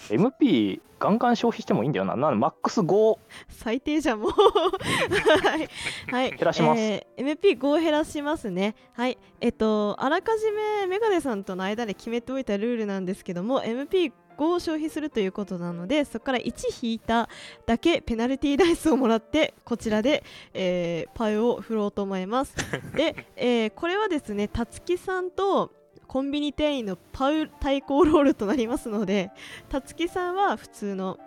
[0.08, 2.16] MP ガンガン消費してもいいんだよな。
[2.16, 4.30] なマックス5最低じゃんもう。
[4.30, 5.68] はい、
[6.10, 6.80] はい、減らします。
[6.80, 8.74] えー MP5 減らしますね。
[8.92, 9.18] はい。
[9.40, 17.28] えっとあらかじめメガネさんとの間で決めておいたルールなんですけども MP5 を消費するということなのでそこから1引いた
[17.66, 20.22] だけペナルティーダイスをもらってこちらで、
[20.54, 22.54] えーパイを振ろうと思います。
[22.94, 25.72] で、えーこれはですねたつきさんと
[26.08, 29.30] コンビニ店員のパウ対抗ロールとなりますので
[29.68, 31.18] たつきさんは普通の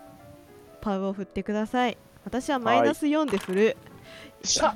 [0.81, 1.97] パウを振ってください。
[2.25, 3.77] 私はマイナス4で振る、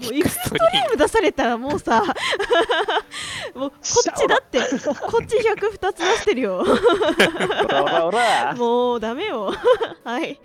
[0.01, 2.03] もういくつトリウム出されたらもうさ
[3.53, 6.63] もうこっちだってこっち1002つ出してるよ。
[8.57, 9.53] もうダメよ。
[10.03, 10.39] はい、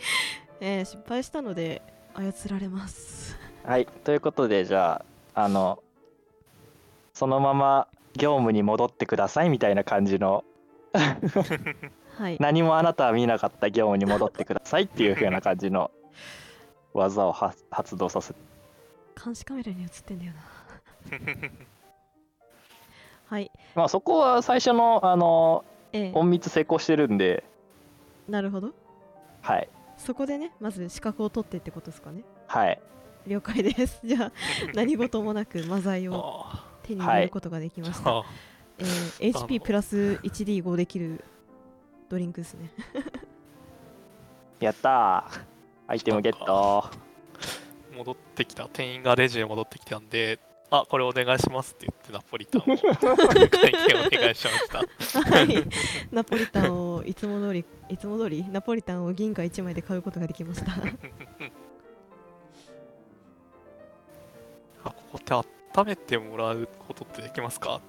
[0.61, 1.83] えー失敗したので
[2.15, 3.39] 操られます。
[3.65, 3.87] はい。
[4.05, 5.83] ということでじゃああの
[7.13, 10.45] そのまま業務に戻ってくださいみたいな感じの。
[12.19, 12.37] はい。
[12.41, 15.91] 何もあなたは見なかった業務に戻ってくださいっていう風な感じの
[16.93, 18.41] 技をは発動させて。
[19.23, 20.41] 監視カメラに映ってんだよな。
[23.27, 23.51] はい。
[23.75, 27.45] まあそこは最初のあのえー隠密成功してるんで。
[28.29, 28.73] なるほど。
[29.43, 29.69] はい。
[29.97, 32.23] そこでねまず資格を取ってってことですかね。
[32.49, 32.81] はい。
[33.27, 34.01] 了解です。
[34.05, 34.33] じゃあ
[34.75, 36.45] 何事もなくマザイを。
[36.47, 38.25] あ手に入れることができました、ーあ
[38.79, 41.25] えー HP プラス 1D5 できる
[42.09, 42.71] ドリンクですね。
[44.59, 45.41] やったー。
[45.87, 46.91] アイテムゲット。
[47.97, 48.69] 戻ってきた。
[48.69, 50.39] 店員がレジへ戻ってきたんで
[50.71, 52.65] あ、これお願いしますって言ってナポリタンを。
[53.49, 55.31] 会計お願いしました。
[55.37, 55.67] はい。
[56.13, 60.73] ナポリタンをいつも通りいつも通りナポリタンを銀貨1枚で買うことができました。
[64.85, 65.35] あ、ここって
[65.77, 67.81] 温めてもらうことってできますか？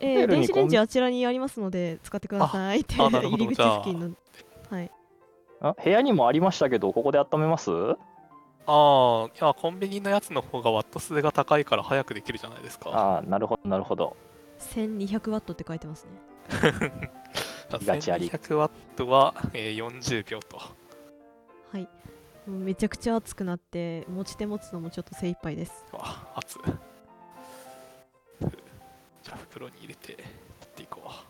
[0.00, 3.44] えー、電子レンジあちらにありますので使ってくださいってあなるほど。
[3.44, 4.10] 入り口付近の
[4.70, 4.90] はい。
[5.60, 7.70] あ部屋にもありましたけど、ここで温めます？
[7.70, 7.94] あ
[8.66, 12.90] あ、いや、コンビニのやつの方がワット数が高いから早くできるじゃないですか。
[12.90, 14.16] ああ、なるほど、なるほど。
[14.60, 16.10] 1200ワットって書いてますね。
[17.84, 18.28] ガチあり。
[18.28, 20.58] 1200ワットは、えー40秒と。
[20.58, 20.64] は
[21.78, 21.88] い
[22.46, 26.58] めちゃくちゃ熱くなって持ち手持つのもちょっと精一杯ですあ、熱。
[29.22, 30.22] じゃあ袋に入れて切
[30.66, 31.06] っていこう。
[31.08, 31.24] は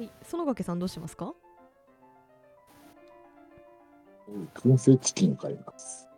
[0.00, 1.32] い園掛さんどうしますか？
[4.54, 6.08] 燻製チキンを買います。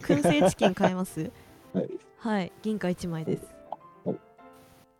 [0.00, 1.30] 燻製チキン買えます？
[1.72, 1.90] はい。
[2.18, 3.44] はい銀貨1枚です
[4.04, 4.18] はい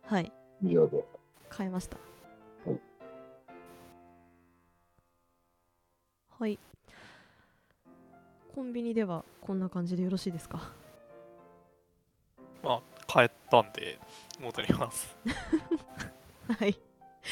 [0.03, 0.31] はい
[0.63, 1.03] 以上で。
[1.49, 1.97] 買えました
[6.39, 6.59] はい。
[8.53, 10.71] コンビニではこんな感じでよろしいですか？
[12.63, 13.99] まあ、帰ったんで、
[14.39, 15.15] 戻ります。
[16.59, 16.77] はい。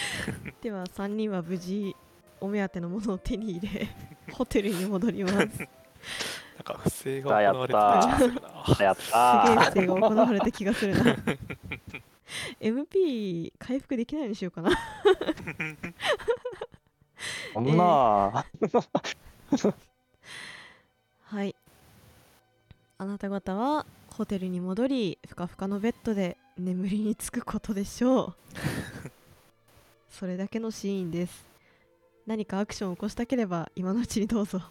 [0.61, 1.95] では3人は無事
[2.41, 3.87] お目当てのものを手に入れ
[4.33, 5.35] ホテルに戻ります。
[5.37, 5.49] なん
[6.63, 8.85] か不正が行われてた気がするな。
[8.85, 9.17] やっすげ
[9.53, 11.15] え不正が行われた気がするな。
[12.59, 14.71] MP 回復できないようにしようかな
[17.55, 18.45] そんな。
[18.59, 19.73] ー、
[21.23, 21.55] はい。
[22.97, 28.35] あなた方はホテルに戻りふかふかのベッドで眠りにつくことでしょう。
[30.09, 31.45] それだけのシーンです。
[32.27, 34.61] 何かアクションを起こしたければ今のうちにどうぞ。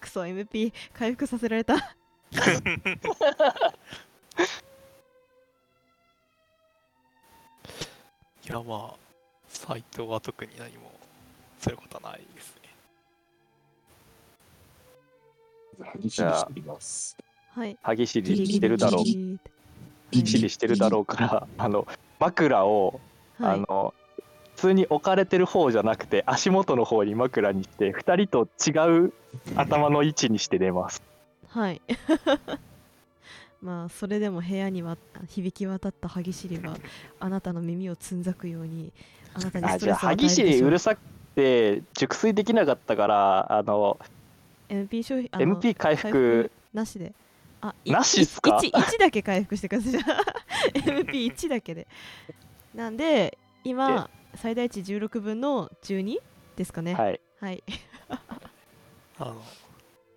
[0.00, 1.74] クソ MP 回復させられた。
[8.44, 9.03] いや、まあ、
[9.56, 10.92] サイトは特に何も
[11.58, 12.74] することはないですね。
[16.00, 17.16] 激しりしています。
[17.54, 19.04] はい歯ぎしりしてるだろう。
[19.04, 19.38] ギ
[20.12, 21.86] 歯ぎしりしてるだろうから、あの、
[22.18, 23.00] 枕を、
[23.38, 23.94] はい、あの、
[24.56, 29.12] 普通に置かれてる方じゃなくて、足元の方に枕にして、2人と違う
[29.56, 31.02] 頭の位置にして寝ます。
[31.48, 31.82] はい。
[33.62, 34.98] まあそれでも部屋には
[35.28, 36.76] 響き渡った歯ぎしりは
[37.18, 38.92] あなたの耳をつんざくように
[39.34, 40.70] あじゃあ歯ぎしりう。
[40.70, 41.00] るさく
[41.34, 43.98] て熟睡できなかったからあの
[44.68, 46.50] MP 消費あの MP 回復。
[46.72, 47.12] なしで。
[47.60, 49.92] あなしっすか？1, 1だけ回復してください。
[49.92, 51.86] じゃあ MP1 だけで。
[52.74, 56.18] なんで今最大値16分の12
[56.56, 56.94] ですかね。
[56.94, 57.20] はい。
[57.40, 57.62] はい。
[59.18, 59.42] あの、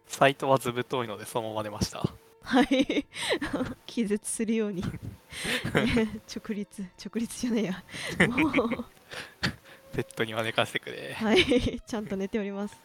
[0.08, 2.04] サイトはずぶといのでそのまま出ました。
[2.42, 3.06] はい。
[3.86, 4.84] 気絶するように。
[6.34, 7.84] 直立直立じゃないや。
[8.28, 8.86] もう
[9.94, 11.14] ペットには寝かせてくれ。
[11.14, 11.82] はい。
[11.86, 12.76] ちゃんと寝ております。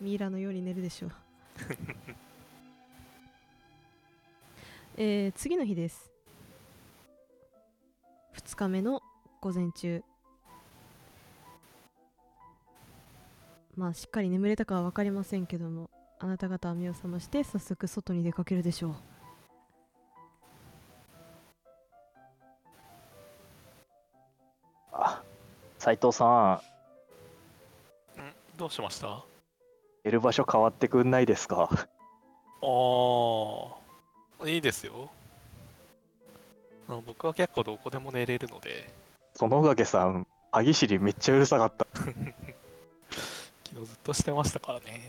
[0.00, 1.12] ミイラのように寝るでしょう。
[4.96, 6.10] えー、次の日です。
[8.34, 9.02] 2日目の
[9.40, 10.02] 午前中。
[13.76, 18.94] まあしっかり眠れたかは分かりませんけどもあなた方は目を覚まして早速外に出かけるでしょう
[25.84, 26.62] 斉藤さ
[28.16, 28.22] ん。
[28.22, 28.24] ん？
[28.56, 29.08] どうしました？
[29.08, 29.24] あ
[30.02, 31.68] 寝る場所変わってくんないですか？
[32.62, 32.66] あ、
[34.48, 35.10] いいですよ。
[36.88, 38.90] あの僕は結構どこでも寝れるので、
[39.34, 41.86] 園掛さん歯ぎしりめっちゃうるさかった。
[42.00, 42.14] 昨
[43.80, 45.02] 日ずっとしてましたからね。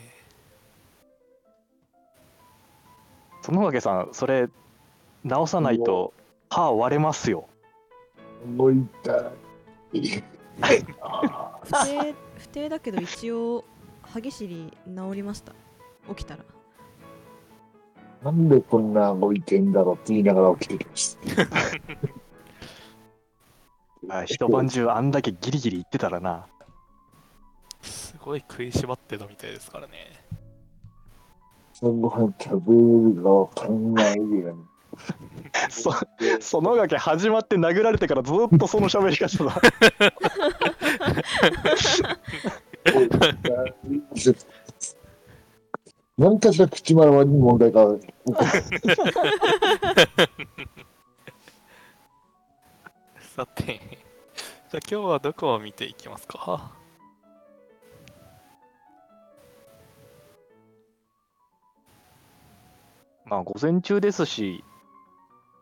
[3.44, 4.50] 園掛さんそれ
[5.24, 6.14] 直さないと
[6.50, 7.48] 歯割れますよ。
[8.44, 9.32] 思いた
[9.94, 10.22] い。
[10.62, 13.66] あ不定不定だけど一応
[14.02, 15.54] 歯ぎしり治りました
[16.10, 16.56] 起きたらー
[18.26, 21.48] なんでこんな動いてんだろうって言いながら起きてきました。
[24.18, 26.48] あ一晩中あんだけギリギリ言ってたらな
[27.82, 30.26] すごい食いしばってたみたいですからね。
[31.74, 34.66] 朝ごはん食べるの考えるように。
[35.70, 35.92] そ
[36.62, 39.62] 園掛始まって殴られてからずっとその喋り方だ
[46.18, 48.02] 何かしら口まわに問題がある。
[53.36, 53.82] さて、
[54.72, 56.72] じゃあ今日はどこを見ていきますか？
[63.26, 64.64] まあ午前中ですし、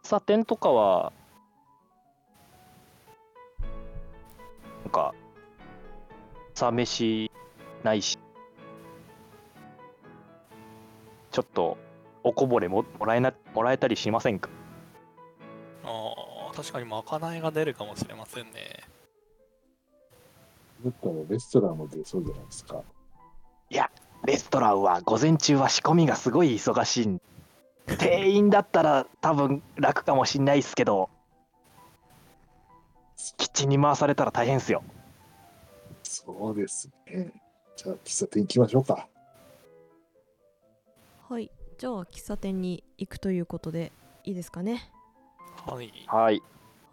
[0.03, 1.13] サテンとかは、
[4.83, 5.15] なんか、
[6.55, 7.31] 朝飯
[7.83, 8.17] ないし、
[11.31, 11.77] ちょっと
[12.23, 14.49] おこぼれももらえなもらえたりしませんか？
[15.83, 16.13] あ
[16.51, 18.51] あ、確かにまかないが出るかもしれませんね。
[20.85, 22.81] だったらレストランも出そうじゃないですか。
[24.25, 27.19] レストランは午前中は仕込みがすごい忙しいん
[27.97, 31.09] 店員だったら多分楽かもしんないっすけど
[33.37, 34.81] キッチンに回されたら大変っすよ
[36.15, 37.33] そうですね。
[37.75, 39.09] じゃあ、喫茶店行きましょうか。
[41.27, 41.49] はい。
[41.79, 43.91] じゃあ喫茶店に行くということで
[44.23, 44.91] いいですかね？
[45.65, 45.91] はい。
[46.05, 46.41] はい。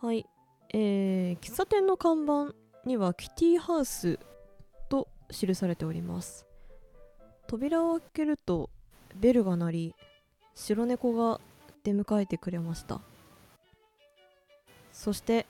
[0.00, 0.26] はい。
[0.72, 2.54] えー、喫茶店の看板
[2.86, 4.18] にはキティハウス
[4.88, 6.46] と記されております。
[7.46, 8.70] 扉を開けると
[9.16, 9.94] ベルが鳴り
[10.54, 11.40] 白猫が
[11.84, 13.02] 出迎えてくれました。
[14.92, 15.46] そして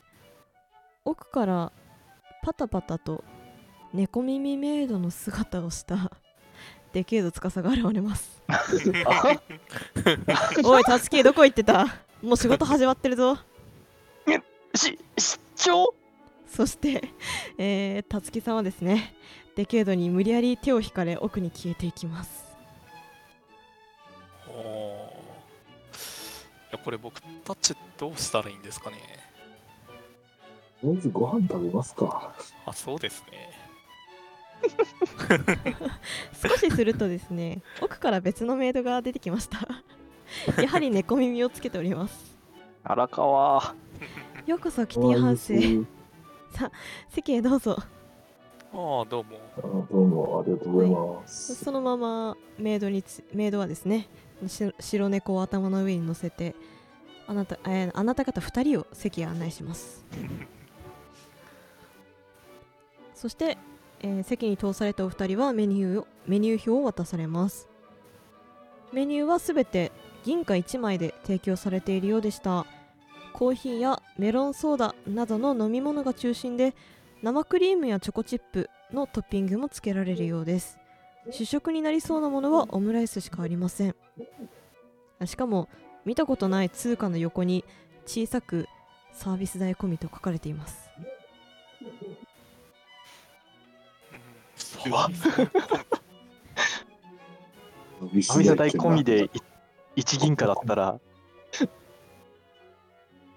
[1.05, 1.73] 奥から
[2.43, 3.23] パタパタと
[3.93, 6.11] 猫耳メイドの姿をした
[6.93, 8.65] デケード司が現れますあ
[10.65, 11.87] おいタツキどこ行ってた？
[12.23, 13.39] もう仕事始まってるぞ
[14.75, 15.95] し出張
[16.47, 17.13] そして、
[17.59, 19.15] えー、たつきさんはですね、
[19.55, 22.45] デケードに無理やり手を引かれ奥に消えていきます。
[24.49, 25.17] おお。
[26.73, 28.97] いや、これ僕たちどうしたらいいんですかね。
[30.81, 32.33] とりあえずご飯食べますか。
[32.67, 33.60] あ、そうですね。
[36.43, 39.59] 少しするとですね、奥から別のメイドが出てきました。
[40.61, 42.37] やはり猫耳をつけております。
[42.85, 43.75] 荒川
[44.47, 45.79] ようこそキティハウスへ。
[46.59, 46.71] あ
[47.09, 47.77] 席へどうぞ。
[48.73, 49.87] ああ、どうも。
[49.91, 51.55] どうもありがとうございます。
[51.57, 54.09] そのままメイドにつメイドはですね、
[54.47, 56.55] し白猫を頭の上に乗せて、
[57.27, 60.05] あなた,、えーあなた方2人を席へ案内します。
[63.15, 63.59] そして、
[64.01, 67.69] えー席に通されたお二人はメニューをメニュー表を渡されます。
[68.93, 69.93] メニューはすべて
[70.25, 72.67] 銀貨1枚で提供されているようでした。
[73.33, 76.75] コーヒーやメロンソーダなどの飲み物が中心で
[77.23, 80.81] 生クリームやチョコチップのトッピングもつけられるようです。
[81.31, 83.95] 主食になりそうなものはオムライスしかありません
[85.27, 85.69] しかも
[86.05, 87.65] 見たことない通貨の横に
[88.07, 88.67] 小さく
[89.13, 90.89] サービス代込みと書かれています
[94.87, 95.11] うん、うわ
[98.13, 100.99] ビアミサ代込みでい1銀貨だったら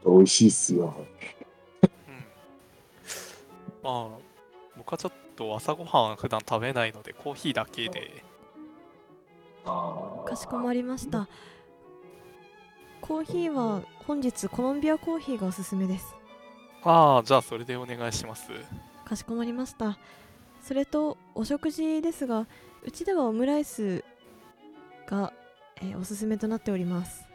[0.05, 0.93] 美味しいっすよ。
[1.81, 2.15] うん。
[3.81, 4.07] まあ、
[4.77, 8.23] 僕はちょっと朝ごはん普段食べないので、コーヒーだけで。
[10.25, 11.29] かしこまりました
[12.99, 16.15] コーヒーは本日コロンビアコーヒーがおすすめです
[16.83, 18.49] ああ、じゃあそれでお願いします。
[19.05, 19.97] かしこまりました
[20.63, 22.47] それとお食事ですが
[22.83, 24.03] うちではオムライス
[25.05, 25.33] が、
[25.77, 27.25] えーおすすめとなっております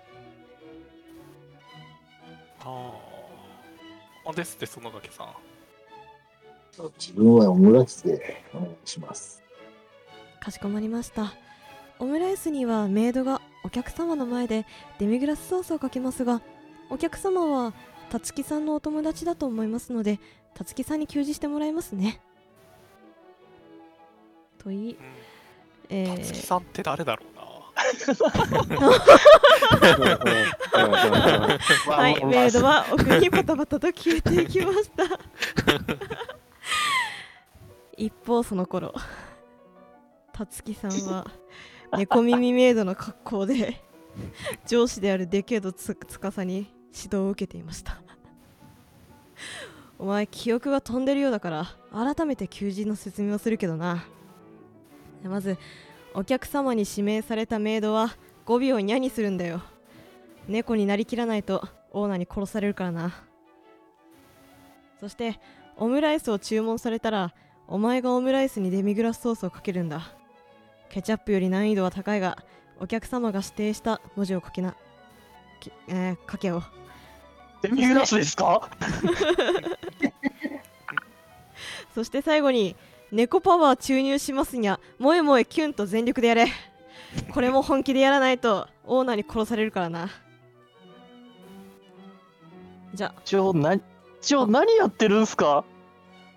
[2.61, 2.93] あ
[4.27, 4.31] あ。
[4.31, 5.29] あですって、園掛さん。
[6.99, 9.43] 自分はオムライスでお願いします。
[10.39, 11.35] かしこまりました
[11.99, 14.65] オムライスにはメイドがお客様の前で
[14.99, 16.41] デミグラスソースをかけますが
[16.91, 17.75] お客様は
[18.09, 20.21] たつきさんのお友達だと思いますので
[20.55, 22.21] たつきさんに給仕してもらいますね
[24.59, 24.99] と言い、うん。
[25.89, 27.49] えたつきー、さんって誰だろうな。
[31.87, 35.05] はいメイドは奥にパタパタと消えていきました。
[37.97, 38.95] 一方その頃
[40.33, 41.27] たつきさんは
[41.97, 43.83] 猫耳メイドの格好で
[44.67, 48.01] 上司であるデケードつつかさに指導を受けていました。
[49.99, 54.05] お前記憶が飛んでるようだから改めて求人の説明をするけどな
[55.25, 55.57] まず
[56.15, 58.11] お客様に指名されたメイドは
[58.45, 59.63] 語尾をニャにするんだよ。
[60.47, 63.15] 猫になりきらないとオーナーに殺されるからな。
[65.01, 65.39] そして
[65.77, 67.35] オムライスを注文されたら
[67.67, 70.13] お前がオムライスにデミグラスソースをかけるんだ。
[70.89, 72.39] ケチャップより難易度は高いが
[72.81, 74.75] お客様が指定した文字を書きな。
[75.61, 76.63] きえー、書けよ。
[77.63, 78.71] デミグラスですか？
[81.95, 82.77] そして最後に
[83.11, 84.79] 猫パワー注入しますにゃ。
[84.99, 86.49] 萌え萌えキュンと全力でやれ。
[87.33, 90.09] これも本気でやらないとオーナーに殺されるからな。
[92.95, 93.79] じゃちょな
[94.21, 95.65] ちょ何やってるんすか？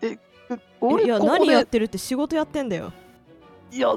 [0.02, 0.18] え
[0.50, 2.94] あ俺いや何やってるって仕事やってんだよ。
[3.72, 3.96] いや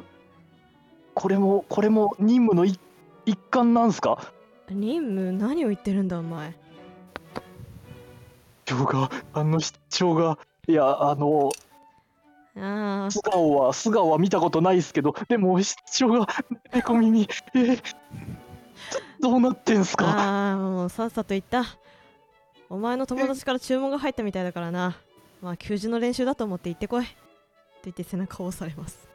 [1.15, 2.81] これもこれも任務の一
[3.25, 4.33] 一環なんすか？
[4.69, 5.33] 任務？
[5.33, 6.57] 何を言ってるんだお前。
[8.67, 11.53] 市長があの市長がいやあの
[12.57, 16.27] あ素顔は素顔は見たことないですけどでも市長が
[16.73, 17.83] 猫耳えー
[19.21, 20.05] どうなってんすあか？
[20.07, 21.65] ああもうさっさと言った。
[22.69, 24.97] お前の友達から注文が入ったみたいだからな。
[25.41, 27.05] まあ給仕の練習だと思って行ってこい。
[27.07, 27.11] と
[27.85, 29.09] 言って背中を押されます。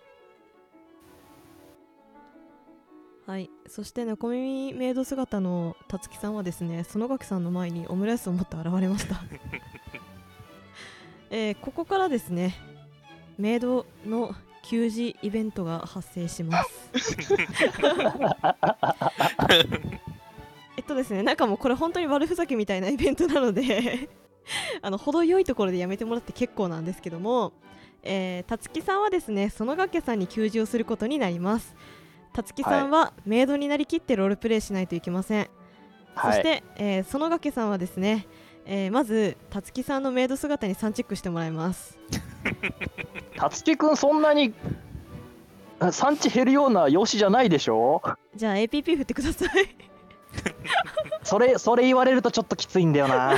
[3.27, 3.49] はい。
[3.67, 9.21] そして猫耳メイド姿のたつきさんはですね園垣さんの前にオムライスを持って現れました。
[11.29, 12.55] えーここからですね
[13.39, 16.91] メイドの給仕イベントが発生します
[20.77, 24.09] えっとですね、なんかもうこれ本当に悪ふざけみたいなイベントなので
[24.81, 27.53] あの程よいところでやめてもらって結構なんですけども、
[28.03, 31.75] えー、たつきさんはですね、園掛さんに給仕をすることになります。
[32.33, 35.49] たつきさんはメイドになりきってロールプレイしないといけません。
[36.21, 38.27] そして、えー、園掛さんはですね、
[38.65, 41.97] えーまずたつきさんのメイド姿に3チェックしてもらいます。
[43.39, 44.53] たつきくんそんなに
[45.79, 48.01] あ産地減るような容姿じゃないでしょ？
[48.35, 49.49] じゃあ APP 振ってください。
[51.23, 53.35] それそれ言われるとちょっときついんだよな。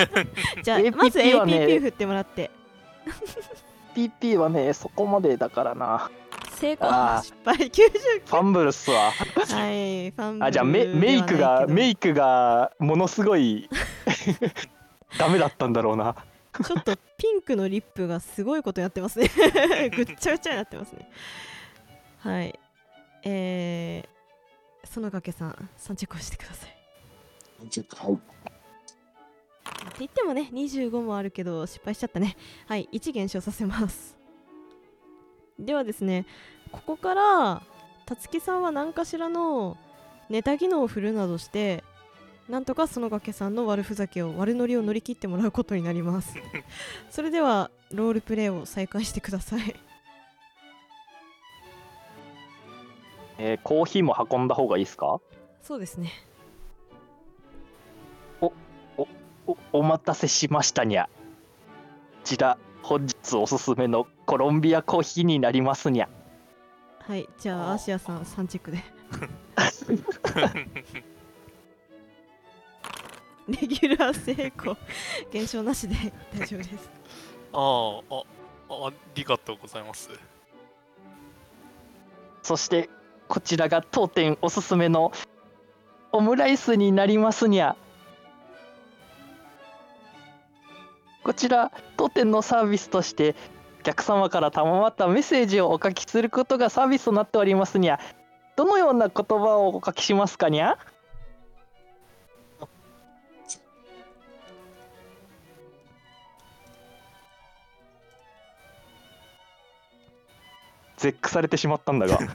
[0.64, 2.50] じゃあ APP まず APP 振ってもらって。
[3.94, 6.10] PP はねそこまでだからな。
[6.56, 6.88] 成功
[7.22, 7.90] 失敗90
[8.24, 9.10] ファンブルっすわ。
[9.10, 13.68] はい、ファンブルあじゃあメメイクがメイイクがものすごい
[15.18, 16.14] ダメだったんだろうな
[16.62, 19.28] ちょっとピンクのリップがすごいことやってますね。
[19.94, 21.10] ぐっちゃぐちゃになってますね。
[22.18, 22.58] はい。
[23.24, 27.68] えー、園掛さん3チェックをしてください。
[27.68, 28.14] チェック、はい。
[28.14, 32.36] って言ってもね25もあるけど失敗しちゃったね。
[32.66, 34.16] はい1減少させます。
[35.58, 36.26] ではですね
[36.72, 37.62] ここから
[38.06, 39.76] たつきさんは何かしらの
[40.28, 41.84] ネタ技能を振るなどして
[42.48, 46.34] なんとか園掛さんの悪ふざけを悪ノリを乗り切ってもらうことになります。
[47.10, 49.74] それではロールプレイを再開してください。
[53.38, 55.20] えーコーヒーも運んだ方がいいですか？
[55.62, 56.12] そうですね。
[58.40, 58.52] お
[59.72, 61.04] お待たせしましたにゃ。
[61.06, 61.10] こ
[62.24, 66.08] ちら本日おすすめのコロンビアコーヒーになりますにゃ。
[67.00, 68.82] はいじゃあアーシアさん3チェックで
[73.48, 74.76] レギュラー成功。
[75.30, 75.94] 減少なしで。
[76.36, 76.90] 大丈夫です。
[77.52, 78.22] あーあ
[78.68, 80.10] あありがとうございます。
[82.42, 82.88] そして
[83.28, 85.12] こちらが当店おすすめの
[86.12, 87.76] オムライスになりますにゃ。
[91.22, 93.34] こちら当店のサービスとして
[93.80, 97.98] お客様から賜ったメッセージをお書きすることがサービスとなっておりますにゃ。
[98.56, 100.78] どのような言葉をお書きしますかにゃ？
[110.96, 112.18] 絶句されてしまったんだが。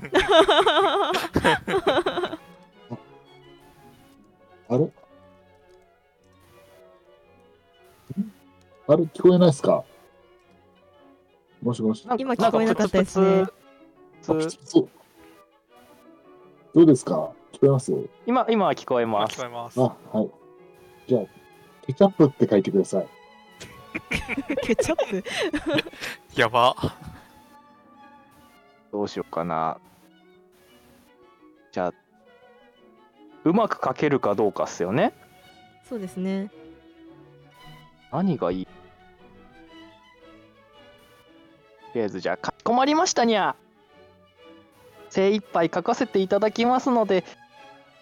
[4.71, 4.83] あれ？
[4.83, 4.91] ん
[8.87, 9.03] あれ？
[9.03, 9.83] 聞こえないですか？
[11.61, 12.07] もしもし。
[12.17, 13.45] 今聞こえなかったですね。
[14.27, 14.35] ど
[16.83, 17.31] うですか？
[17.53, 17.93] 聞こえます？
[18.27, 19.39] 今今は聞こえあます。
[19.39, 19.79] 聞こえます。
[19.81, 20.29] あ、はい。
[21.07, 21.23] じゃあ、
[21.87, 23.07] ケチャップって書いてください。
[24.61, 25.23] ケチャップ？
[26.39, 26.75] やば
[28.91, 29.77] どうしようかな。
[31.71, 31.93] じゃあ
[33.43, 35.13] うまく書けるかどうかっすよね。
[35.87, 36.51] そうですね。
[38.11, 38.65] 何がいい？
[38.65, 38.71] と
[41.95, 43.55] りあえずじゃあかしこまりましたにゃ。
[45.09, 47.23] 精一杯書かせていただきますので、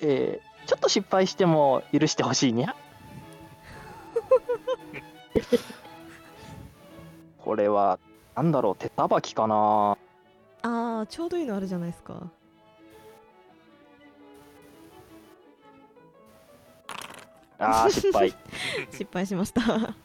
[0.02, 2.76] えーちょっと失敗しても許してほしいにゃ。
[7.40, 8.00] これは
[8.36, 9.98] なんだろう手さばきかな
[10.62, 12.30] あーちょうどいいのあるじゃないですか。
[17.60, 18.34] あー失敗。
[18.92, 19.62] 失敗しました。
[19.62, 19.96] は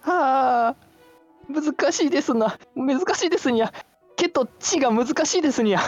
[0.00, 0.76] あ
[1.48, 2.58] 難しいですな。
[2.74, 3.72] 難しいですにゃ
[4.16, 5.80] けとちが難しいですにゃ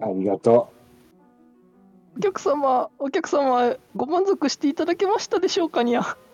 [0.00, 0.72] ありがと
[2.16, 6.00] お客様お客様ご満足していただけましたでしょうかにゃ。
[6.00, 6.31] う。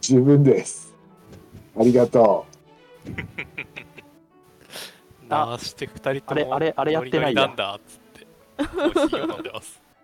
[0.00, 0.94] 十分です。
[1.78, 2.46] ありがと
[5.28, 8.26] あなあして二人ともあれあれあれやってないなんだっつって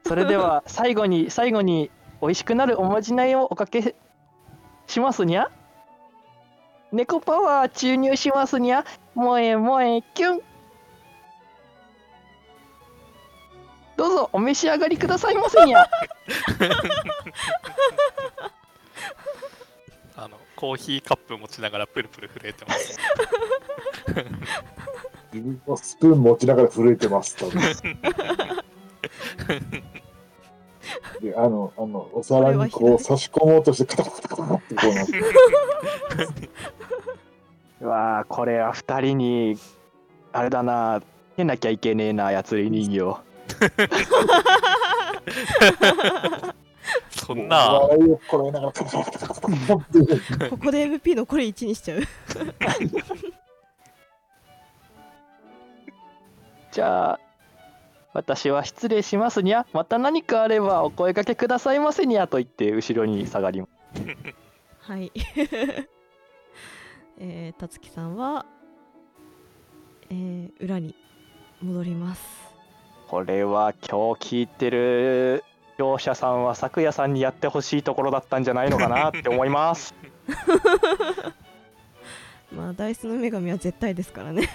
[0.06, 1.90] それでは最後に最後に
[2.22, 3.96] 美味しくなるおまじないをおかけ
[4.86, 5.50] しますにゃ。
[6.92, 8.84] 猫パワー注入しますにゃ。
[9.14, 10.40] 萌え萌えキュン。
[13.96, 15.88] どうぞお召し上がりくださいませにゃ
[20.56, 22.98] コーヒーカップ持ちながらプルプル震えてます
[25.32, 27.36] 自分のスプーン持ちながら震えてます。
[31.20, 35.12] で、あの、あの、お皿にこう差し込もうとして、カタカタカタカタってこうなって。
[37.80, 39.58] うわあこれは二人に
[40.32, 41.02] あれだな
[41.34, 43.00] つけなきゃいけねえなやつり人形
[47.26, 47.56] そんな。
[47.72, 52.02] 笑いをこらえながら、ここで MP のこれ1にしちゃう
[56.70, 57.20] じゃあ
[58.12, 63.72] 私は失礼しますにゃまた何かあればお声掛けくださいませにゃと言って後ろに下がります
[64.92, 65.10] はい
[67.18, 68.44] えー、たつきさんは、
[70.10, 70.94] えー、裏に
[71.62, 72.22] 戻ります
[73.08, 75.42] これは今日聞いてる
[75.76, 79.94] 視聴者さんは咲夜さんにやってほしいところだったんじゃないのかなって思います。
[82.50, 84.48] まあダイスの女神は絶対ですからね。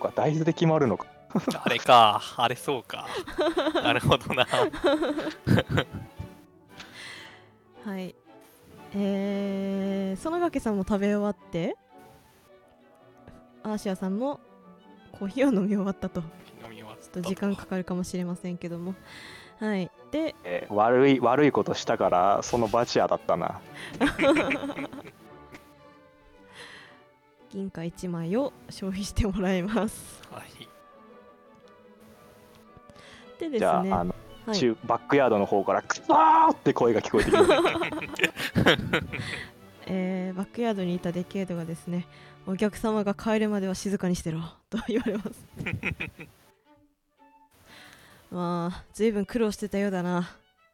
[0.00, 1.06] これ大豆で決まるのか。
[1.64, 2.22] あれか。
[2.38, 3.06] あれそうか。
[3.74, 4.46] なるほどな。
[7.84, 8.14] はい。
[8.94, 11.76] えー、園掛さんも食べ終わって
[13.62, 14.40] アーシアさんも
[15.12, 16.22] コーヒーを飲み終わったと
[17.22, 18.94] と時間かかるかもしれませんけども。
[19.58, 19.90] はい。
[20.10, 23.60] でえー悪い悪いことしたからそのバチアだったな。
[27.50, 30.22] 銀貨1枚を消費してもらいます。
[30.30, 30.44] はい。
[33.38, 34.14] でですじゃあ,、ねあの
[34.46, 34.58] はい。
[34.58, 37.50] 中バックヤードの方からクソーって声が聞こえてきます
[39.86, 42.06] えーバックヤードにいたデケードがですね
[42.46, 44.40] お客様が帰るまでは静かにしてろ
[44.70, 45.30] と言われます
[48.30, 50.28] まあ随分苦労してたようだな。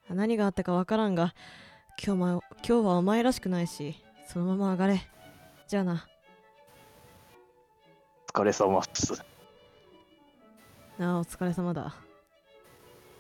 [0.09, 1.34] 何があったかわからんが
[2.05, 3.96] 今日も今日はお前らしくないし
[4.28, 5.09] そのまま上がれ。
[5.68, 6.07] じゃあな。
[8.34, 9.22] お疲れ様です。
[10.98, 11.94] ああお疲れ様だ。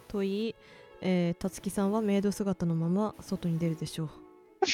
[0.08, 0.54] と言い、
[1.00, 4.10] えー、たつきさんはメイド姿のまま外に出るでしょう。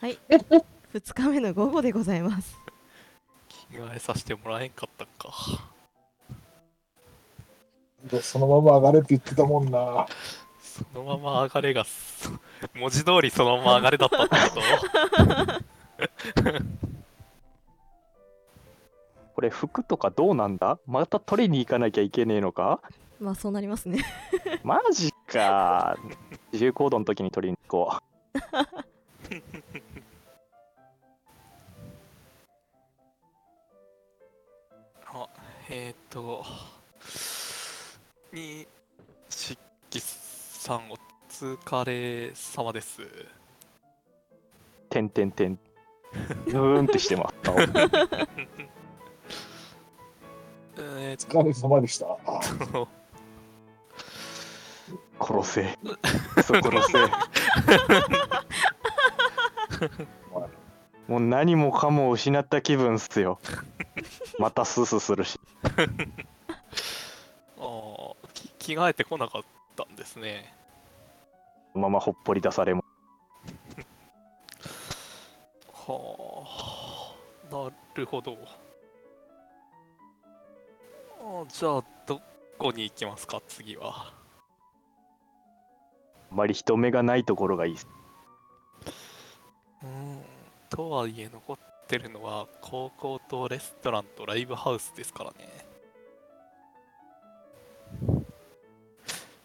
[0.00, 0.18] はい。
[0.94, 2.58] 2日目の午後でございます。
[3.48, 5.73] 着替えさせてもらえんかったんか
[8.22, 10.06] そのまま上がれって言ってたもんな。
[10.60, 12.30] そのまま上がれがそ
[12.74, 14.60] 文字通りそのまま上がれだったってこ
[16.42, 16.50] と？
[19.34, 20.78] これ服とかどうなんだ？
[20.86, 22.80] また取りに行かなきゃいけねえのか？
[23.20, 24.04] まあそうなりますね。
[24.64, 25.96] マジか。
[26.52, 28.02] 自由行動の時に取りに行こあ
[41.44, 43.02] 疲れ様です。
[43.02, 43.06] う
[44.88, 45.58] てんてんてん。
[46.46, 47.34] うーんってしてます
[50.78, 52.06] えお疲れ様でした。
[55.20, 55.78] 殺せ。
[56.34, 56.98] ク ソ殺せ。
[61.06, 63.38] もう何もかも失った気分っすよ。
[64.38, 65.38] またスースーするし。
[65.64, 69.42] あーき着替えてこなかっ
[69.76, 70.63] たんですね
[71.74, 72.84] ままほっぽり出されも。
[75.72, 77.14] は
[77.50, 78.38] あなるほど。
[81.20, 82.20] あじゃあど
[82.58, 84.12] こに行きますか次は。
[86.30, 87.76] あまり人目がないところがいい。
[89.82, 90.22] うん。
[90.70, 95.63] とはいえ残ってるのは高校とレストランとライブハウスですからね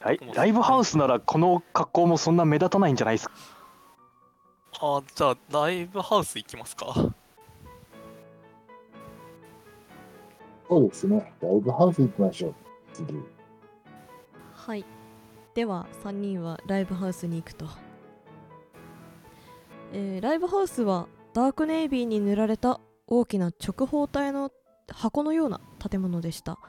[0.01, 3.33] ライライブハウスならこの格好もそんな目立たないんじゃないですか？
[4.81, 6.93] あじゃあライブハウス行きますか？
[10.69, 11.33] そうですね。
[11.41, 12.55] ライブハウス行きましょう。
[12.93, 13.13] 次。
[14.53, 14.85] はい。
[15.55, 17.65] では3人はライブハウスに行くと、
[19.91, 24.51] えーライブハウスはダークネイビーに塗られた大きな直方体の
[24.87, 26.59] 箱のような建物でした。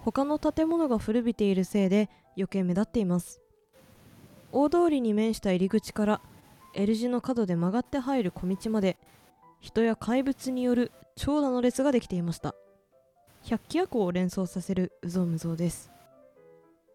[0.00, 3.40] 他の建物が古びているせいで余計目立っています。
[4.52, 6.20] 大通りに面した入り口から
[6.74, 8.98] L 字の角で曲がって入る小道まで
[9.60, 12.54] 人や怪物による長蛇の列ができていました。
[13.44, 15.90] 百鬼夜行を連想させるうぞうむぞうです。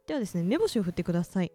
[0.08, 1.52] ではですね目星を振ってください。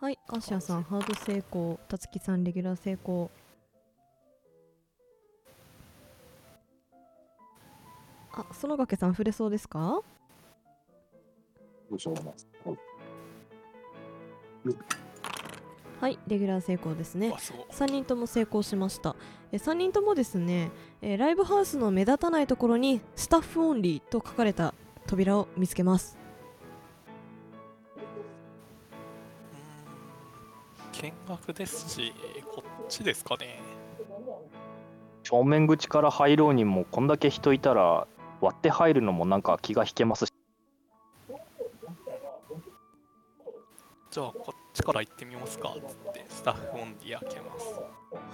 [0.00, 3.30] はいアーシアさんハード成功たつきさんレギュラー成功。
[8.32, 10.00] あ園掛さん触れそうですか？
[11.90, 12.48] どうしようもないです。
[12.64, 12.78] はい。
[16.00, 17.30] はいレギュラー成功ですね。
[17.30, 17.66] わすごい。
[17.70, 19.14] 3人とも成功しました。
[19.52, 20.70] え3人ともですね、
[21.02, 24.72] えーライブハウスの目立たないところにスタッフオンリーと書かれた
[25.06, 26.16] 扉を見つけます
[31.00, 32.12] 見学ですし
[32.54, 33.58] こっちですかね。
[35.22, 38.06] 正面口から入ろうにもこんだけ人いたら
[38.40, 40.32] 割って入るのもなんか気が引けますし。
[44.10, 47.80] じゃあこっちから行ってみますかつってスタッフオンリー開けます。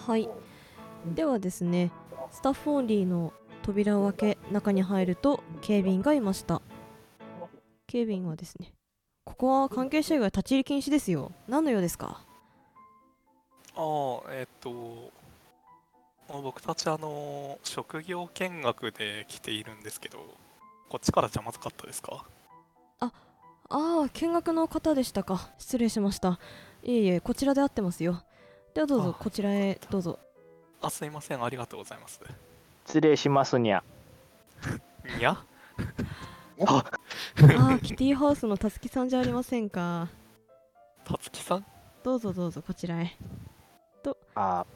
[0.09, 0.29] はい。
[1.15, 1.93] ではですね
[2.33, 6.63] スタッフオンリーの扉を開け中に入ると警備員がいました。
[7.87, 8.73] 警備員はですね
[9.25, 11.31] ここは関係者以外立ち入り禁止ですよ。
[11.47, 12.26] 何の用ですか？
[13.77, 15.13] ああえっ、と
[16.29, 20.19] あ僕たちあの職業見学で来ているんですけど
[20.89, 22.25] こっちからじゃまずかったですか？
[23.01, 23.13] あ
[23.69, 25.51] あ見学の方でしたか。
[25.59, 26.39] 失礼しました。
[26.85, 28.23] いえいえこちらで合ってますよ。
[28.75, 30.19] ではどうぞあこちらへどうぞ。
[30.81, 32.21] あすいませんありがとうございます。
[32.87, 33.83] 失礼しますにゃ。
[35.19, 35.45] にゃ？
[36.65, 36.85] あ
[37.75, 40.09] あキティハウスのたつきさんじゃありませんか。
[41.05, 41.67] たつきさん？
[42.05, 43.17] どうぞどうぞこちらへ
[44.35, 44.67] あ。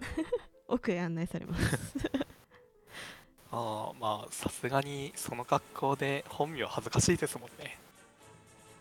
[0.68, 1.78] 奥へ案内されます。
[3.50, 7.78] ああまあさすがにその格好で本名恥ずかしいですもんね。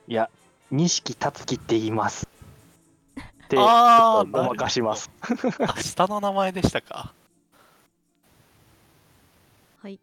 [0.07, 0.29] いや
[0.71, 2.27] 錦達樹って言います。
[3.45, 5.09] ってあーごまかします。
[5.65, 7.13] あ下の名前でしたか？
[9.81, 9.99] はい。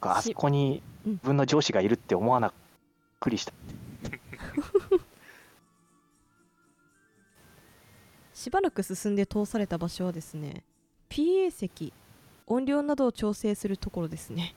[0.00, 1.12] あそこにうん。
[1.12, 2.52] 自分の上司がいるって思わな
[3.20, 3.52] くりした
[8.42, 10.64] しばらく進んで通された場所はですね
[11.08, 11.92] PA 席
[12.48, 14.56] 音量などを調整するところですね、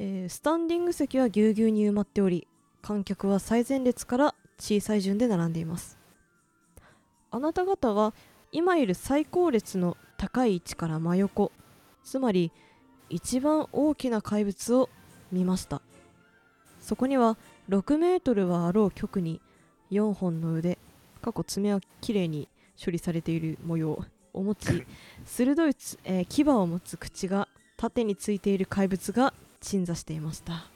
[0.00, 2.48] えースタンディング席はぎゅうぎゅうに埋まっており
[2.82, 5.98] 観客は最前列から小さい順で並んでいます。
[7.30, 8.12] あなた方は
[8.50, 11.52] 今いる最高列の高い位置から真横
[12.02, 12.50] つまり
[13.08, 14.88] 一番大きな怪物を
[15.30, 15.80] 見ました。
[16.80, 17.38] そこには
[17.68, 19.40] 6メートルはあろう局に
[19.92, 20.76] 4本の腕
[21.22, 22.48] 過去爪はきれいに
[22.82, 24.86] 処理されている模様を持ち
[25.24, 30.66] 鋭いつ、えー牙を持つ口が縦についている怪物が鎮座していました。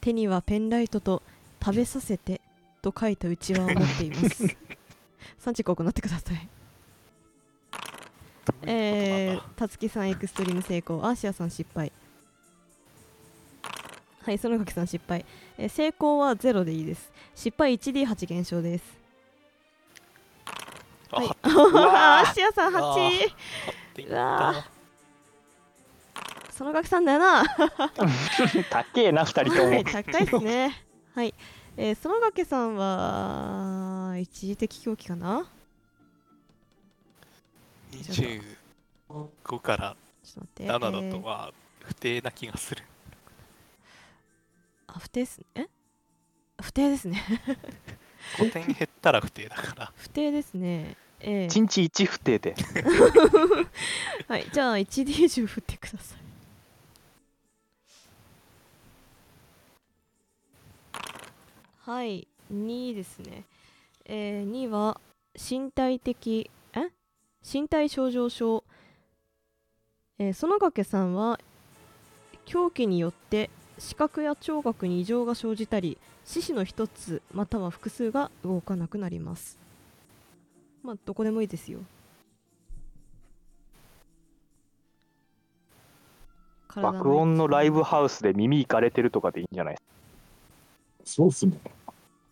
[0.00, 1.22] 手にはペンライトと
[1.64, 2.40] 「食べさせて」
[2.82, 4.56] と書いたうちわを持っています。
[5.38, 6.48] 産地行ってください。
[8.62, 11.04] えー、たつきさんエクストリーム成功。
[11.04, 11.92] アーシアさん失敗。
[14.22, 15.24] はいそのかけさん失敗、
[15.58, 17.10] えー成功は0でいいです。
[17.34, 19.01] 失敗 1D8 減少です
[21.12, 23.34] はいあ はアーシアさんうわー8っ
[23.94, 27.44] ていっうわたそのかけさん7
[28.70, 30.84] 高えな二人ともはい、高いですね。
[31.14, 31.34] はい。
[31.76, 35.46] えー、そのがけさんは、一時的狂気かな
[37.92, 40.86] ？25からちょっと待って。
[40.86, 42.84] 7だえーとは不定な気がする
[44.86, 45.46] あ、不定っすね。
[45.54, 45.68] え？
[46.62, 47.22] 不定ですね。
[48.36, 50.96] 5点減ったら不定だから不定ですね。
[51.24, 53.66] え一日一不定でー、
[54.26, 54.46] はい。
[54.52, 56.18] じゃあ、1D10 振ってください。
[61.84, 62.26] はい。
[62.52, 63.44] 2ですね。
[64.04, 65.00] えー、2は、
[65.34, 66.90] 身体的、え？
[67.44, 68.64] 身体症状症。
[70.18, 71.38] えー、園掛さんは、
[72.46, 73.48] 狂気によって
[73.78, 79.58] 視覚や聴覚に異常が生じたり、四肢の一つまたは複数が動かなくなります。
[80.82, 81.80] まあ、どこでもいいですよ。
[86.68, 89.76] 体爆音のライブハウスで耳いかれてるとかでいいんじゃない
[91.04, 91.58] そうっすね。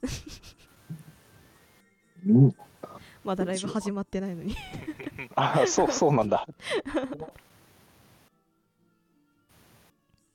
[2.26, 2.54] うん、
[3.24, 4.54] まだライブ始まってないのに。
[4.54, 4.60] か
[5.62, 6.46] あそうそうなんだ
[7.18, 7.32] ど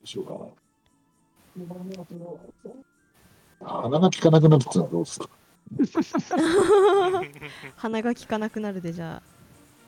[0.04, 0.65] うしようかな。
[3.62, 5.30] 鼻が効かなくなるってのはどうですか？
[7.78, 9.30] 鼻が効かなくなるでじゃあ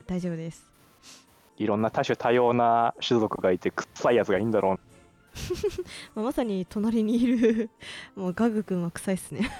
[0.06, 0.66] 大丈夫です。
[1.58, 4.78] いろんな多種多様な種族がいて臭いやつがいいんだろう
[6.14, 7.68] まあ、まさに隣にいる
[8.14, 9.50] もうガグ君は臭いっすね。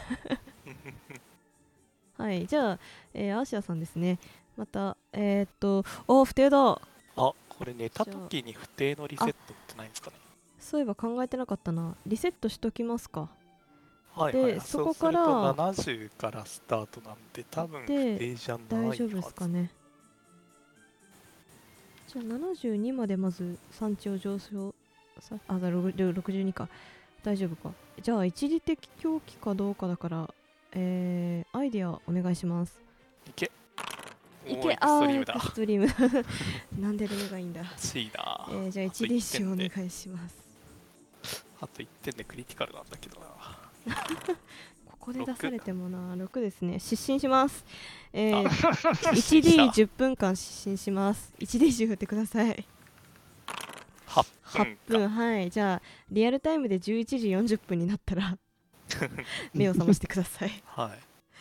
[2.16, 2.78] はい、じゃあ、
[3.14, 4.18] えーアーシアさんですね。
[4.56, 6.72] また、えー、っと、お不定だ。
[6.72, 6.80] あ
[7.16, 9.34] これ寝た時に不定のリセットっ
[9.68, 10.16] てないんですかね
[10.68, 11.96] そういえば考えてなかったな。
[12.06, 13.30] リセットしときますか。
[14.12, 19.70] はいではい、そこからそうすると70からスタートなんで多分不で定じゃない大丈夫ですかね。
[22.06, 24.74] じゃあ72までまず産地を上昇
[25.20, 26.68] さあだろ62か。
[27.24, 27.72] 大丈夫か。
[28.02, 30.34] じゃあ一時的狂気かどうかだから
[30.72, 32.78] えー、アイデアお願いします。
[33.26, 33.50] いけ。
[34.46, 34.76] いけ。
[34.80, 35.34] あートリームだ。
[35.34, 35.86] エクストリーム
[36.78, 37.60] なんでルメがいいんだ。
[37.60, 40.47] 欲しいな、えー、じゃああと1ディッシュお願いします
[41.60, 43.26] あと1点でクリティカルなんだけどな。
[44.86, 46.78] ここで出されてもな6ですね。
[46.78, 47.64] 失神します。
[48.12, 51.32] えー、あ 1D10 分間失神します。
[51.38, 52.66] 1D10 振ってください。
[54.06, 55.08] 8 8分か分。
[55.08, 55.50] はい。
[55.50, 58.38] じゃあリアルタイムで11時40分になったら
[59.54, 60.62] 目を覚ましてください。
[60.66, 60.98] はい。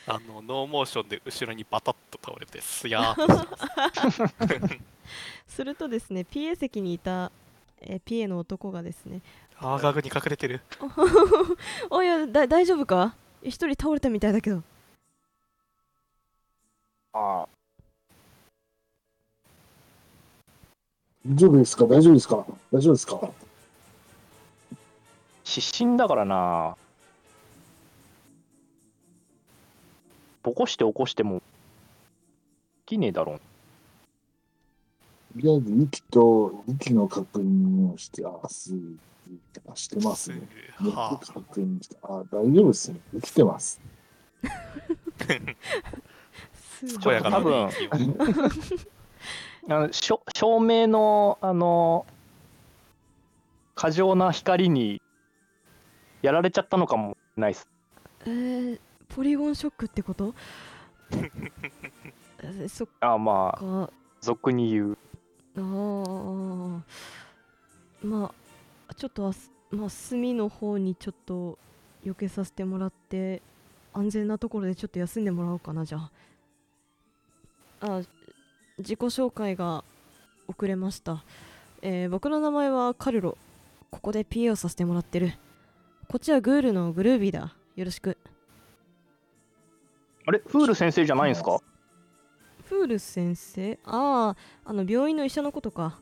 [0.10, 3.22] あのノーモーションで後ろにバタッと倒れてすやす。
[5.56, 7.32] するとですね PA 席にいた、
[7.82, 9.22] えー PA の男がですね
[9.60, 10.62] あーガグに隠れてる。
[11.90, 13.16] おいやだ大丈夫か？
[13.42, 14.62] 一人倒れたみたいだけど。
[17.14, 17.44] あ。
[17.44, 17.48] あ
[21.28, 21.86] 大丈夫ですか？
[21.86, 22.46] 大丈夫ですか？
[22.72, 23.32] 大丈夫ですか？
[25.44, 26.78] 失神だからな。
[30.44, 31.38] ぼこして起こしても。
[31.38, 31.42] で
[32.86, 33.34] きねえだろ。
[33.34, 33.40] う
[35.42, 38.24] とりあえず息と息の確認をして、
[39.70, 40.48] あ、すしてますね。
[40.84, 43.00] よはく確認して、あ、大丈夫ですね。
[43.14, 43.82] 生きてます。
[46.78, 47.70] す健やかな多分
[49.70, 52.06] あのしょ照明のあの
[53.76, 55.02] 過剰な光に
[56.22, 57.68] やられちゃったのかもないっす。
[58.26, 60.34] えー、ポリゴンショックってこと？
[62.44, 63.90] え そっああまあか
[64.22, 64.98] 俗に言う。
[65.58, 66.82] あー
[68.04, 68.32] まあ
[68.98, 71.58] ちょっとあす、まあ、隅の方にちょっと
[72.04, 73.42] 避けさせてもらって
[73.94, 76.12] 安全なところでちょっと休んでもらおうかなじゃあ。
[77.80, 78.02] あ
[78.80, 79.84] 自己紹介が
[80.48, 81.24] 遅れました、
[81.82, 83.38] えー僕の名前はカルロ。
[83.92, 85.34] ここで PA をさせてもらってる。
[86.08, 87.56] こっちはグールのグルービーだ。
[87.76, 88.18] よろしく。
[90.26, 90.42] あれ？
[90.46, 91.60] フール先生じゃないんですか？
[92.66, 93.80] フール先生？
[93.86, 96.00] あああの病院の医者のことか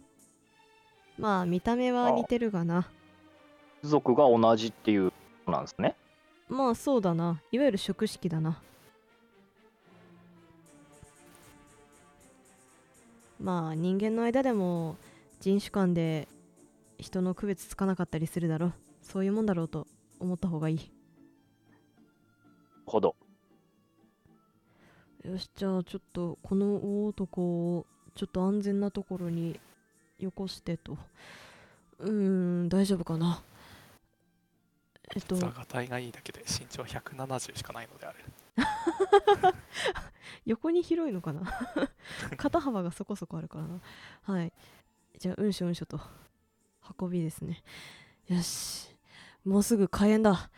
[1.17, 2.87] まあ見た目は似てるがな。
[3.81, 5.95] 種族が同じっていうことなんですね。
[6.49, 7.41] まあそうだな。
[7.51, 8.61] いわゆる食式だな。
[13.39, 14.97] まあ人間の間でも
[15.39, 16.27] 人種間で
[16.97, 18.73] 人の区別つかなかったりするだろう。
[19.01, 19.87] そういうもんだろうと
[20.19, 20.91] 思った方がいい。
[22.85, 23.15] ほど。
[25.23, 27.41] よしじゃあちょっとこの大男
[27.77, 29.59] をちょっと安全なところに
[30.19, 30.97] よこしてと。
[31.99, 33.43] うーん大丈夫かな。
[35.15, 35.35] えっと。
[35.35, 38.19] 座が体がいいだけで身長170しかないのである
[40.45, 41.41] 横に広いのかな？
[42.37, 43.81] 肩幅がそこそこあるからな。
[44.23, 44.53] はい。
[45.17, 45.99] じゃあうんしょうんしょと。
[46.99, 47.63] 運びですね。
[48.27, 48.95] よし。
[49.43, 50.49] もうすぐ開演だ。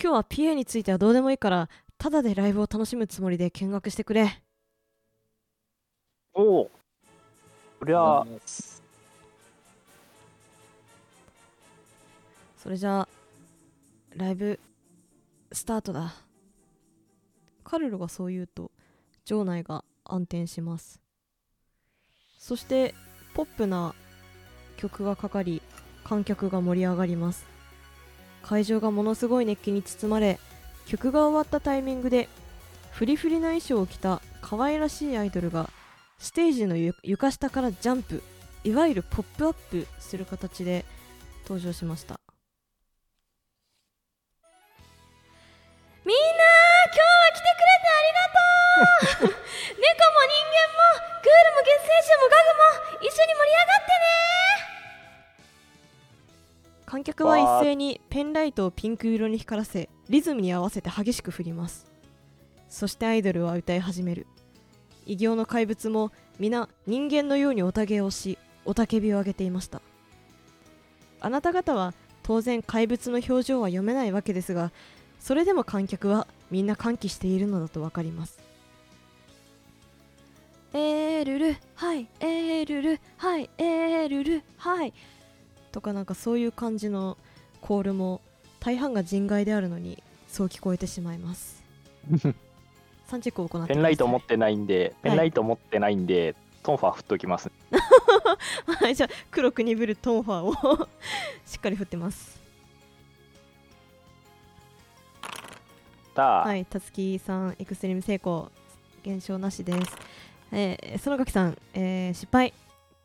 [0.00, 4.42] 今日は PA についてはどうでもいいからただでライブを楽しむつもりで見学してくれ。
[6.34, 6.70] おお
[7.78, 8.24] そりゃ
[12.62, 13.08] それじゃあ
[14.14, 14.60] ライブ
[15.50, 16.14] スタートだ。
[17.64, 18.70] カルロがそう言うと
[19.24, 21.00] 場内が暗転します。
[22.38, 22.94] そして
[23.34, 23.96] ポップな
[24.76, 25.60] 曲がかかり
[26.04, 27.46] 観客が盛り上がります。
[28.42, 30.38] 会場がものすごい熱気に包まれ
[30.86, 32.28] 曲が終わったタイミングで
[32.92, 35.68] フリフリな衣装を着た可愛らしいアイドルが
[36.18, 38.22] ステージの床下からジャンプ
[38.62, 40.84] いわゆるポップアップする形で
[41.42, 42.21] 登場しました。
[46.04, 46.22] みんな
[46.90, 49.38] 今日は来てくれてありがとう。
[49.78, 54.10] 猫も人間もグールも月星人もガグも一緒に盛り上がってね。
[56.86, 61.86] 観客は一斉にペンライトをピンク色に光らせリズムに合わせて激しく振ります。
[62.68, 64.26] そしてアイドルは歌い始める。
[65.06, 69.80] 異形の怪物も皆人間のようにおたげをし雄たけびを上げていました。
[71.20, 71.94] あなた方は
[72.24, 74.72] 当然怪物の表情は読めないわけですが
[75.22, 78.40] それでも観客はみんな歓喜しているのだとわかります。
[80.74, 84.92] えールルはいえールルはいえールルはい。
[85.70, 87.16] とかなんかそういう感じの
[87.60, 88.20] コールも
[88.58, 91.62] 大半が人外であるのにそう聞こえてしまいます。
[92.10, 97.52] 3チェックを行ってペンライト持ってないんで、ペンライト持ってないんで、トンファー振っときます。
[98.66, 100.88] はい、じゃあ黒く鈍るトンファーを
[101.46, 102.42] しっかり振ってます。
[106.14, 108.50] た、はい、たつきさん、エクストリーム成功、
[109.02, 109.96] 減少なしです。
[110.52, 112.52] えー、園垣さん、えー失敗、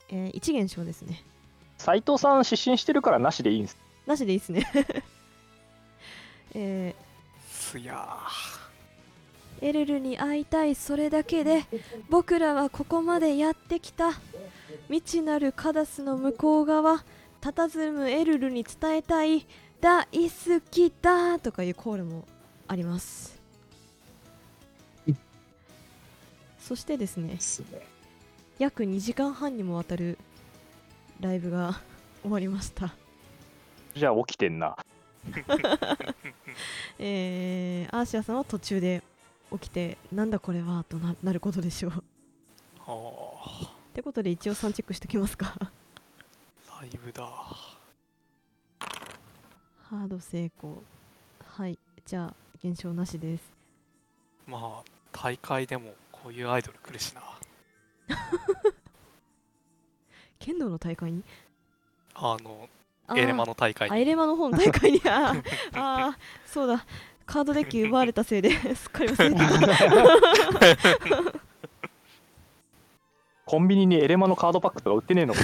[0.09, 1.23] えー、1減少ですね。
[1.77, 4.65] 斉藤さん失神してるからなしでいいんですなしでいいですね。
[6.55, 6.95] え
[7.49, 8.57] すやー
[9.61, 11.65] エルルに会いたい、それだけで、
[12.09, 14.11] 僕らはここまでやってきた。
[14.87, 17.03] 未知なるカダスの向こう側、
[17.41, 19.47] 佇むエルルに伝えたい、
[19.81, 22.25] 大好きだとかいうコールも
[22.67, 23.37] あります。
[26.67, 27.37] そしてですね。
[28.59, 30.17] 約2時間半にもわたる
[31.21, 31.79] ライブが
[32.23, 32.93] 終わりました。
[33.95, 34.75] じゃあ起きてんな
[36.99, 39.01] えー、アーシアさんは途中で
[39.53, 41.91] 起きて、なんだこれはとななることでしょう。
[41.91, 42.01] っー
[42.85, 45.55] あてことで一応3チェックしておきますか。
[45.57, 47.23] ーライブだ
[49.83, 50.83] ハード成功。
[51.45, 53.43] はい、じゃあ減少なしです。
[54.45, 57.21] まあ大会でもこういうアイドル来るしな。
[60.39, 61.23] 剣道の大会に？
[62.15, 62.69] あの
[63.15, 63.95] エレマの大会に。
[63.95, 65.01] あエレマの方の大会に？
[65.05, 65.43] あー
[65.73, 66.15] あー
[66.51, 66.85] そうだ。
[67.25, 69.39] カードデッキ奪われたせいで すっかり忘れて
[71.33, 71.39] た。
[73.45, 75.39] コンビニにエレマのカードパックとか売ってねえのか？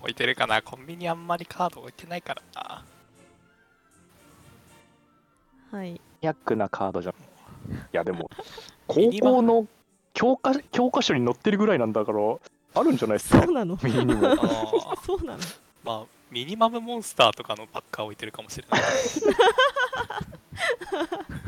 [0.00, 0.62] 置いてるかな。
[0.62, 2.84] コンビニあんまりカード置いてないからな
[5.76, 6.00] はい。
[6.20, 7.14] ヤックなカードじゃん。
[7.72, 8.30] いやでも
[8.86, 9.66] 高校の
[10.12, 12.18] 教科教科書に載ってるぐらいなんだから
[12.74, 13.42] あるんじゃないですか？
[13.42, 13.78] そうなの？
[13.82, 15.00] ミニにもあー。
[15.04, 15.38] そうなの？
[15.82, 18.82] まあミニマムモンスターとかのバッカー置いてるかもしれない。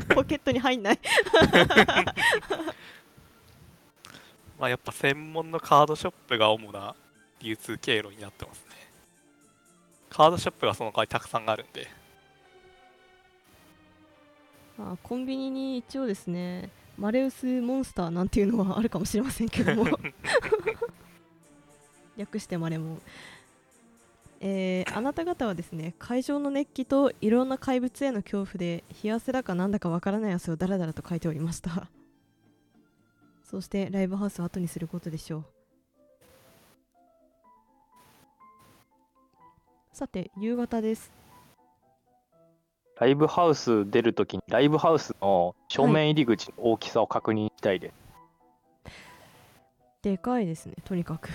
[0.15, 0.99] ポケットに入んない。
[4.59, 6.95] まあやっぱ専門のカードショップが主な
[7.41, 8.75] 流通経路になってますね。
[10.09, 11.87] カードショップがその代わりたくさんあるんで
[14.79, 19.85] あコンビニに一応ですねマレウスモンスターなんていうのはあるかもしれませんけども。
[22.17, 23.01] 略してマレモン。
[24.39, 31.89] えーあなた方はですね会場の熱気といろんな怪物への恐怖で冷や汗だかなんだかわからない汗をダラダラと書いておりました。
[33.43, 35.45] そしてライブハウスを後にすることでしょう。
[39.93, 41.11] さて夕方です
[42.99, 47.93] ライブハウス出るときにライブハウスの正面入り口の大きさを確認したいです、
[50.01, 51.29] でかいですねとにかく。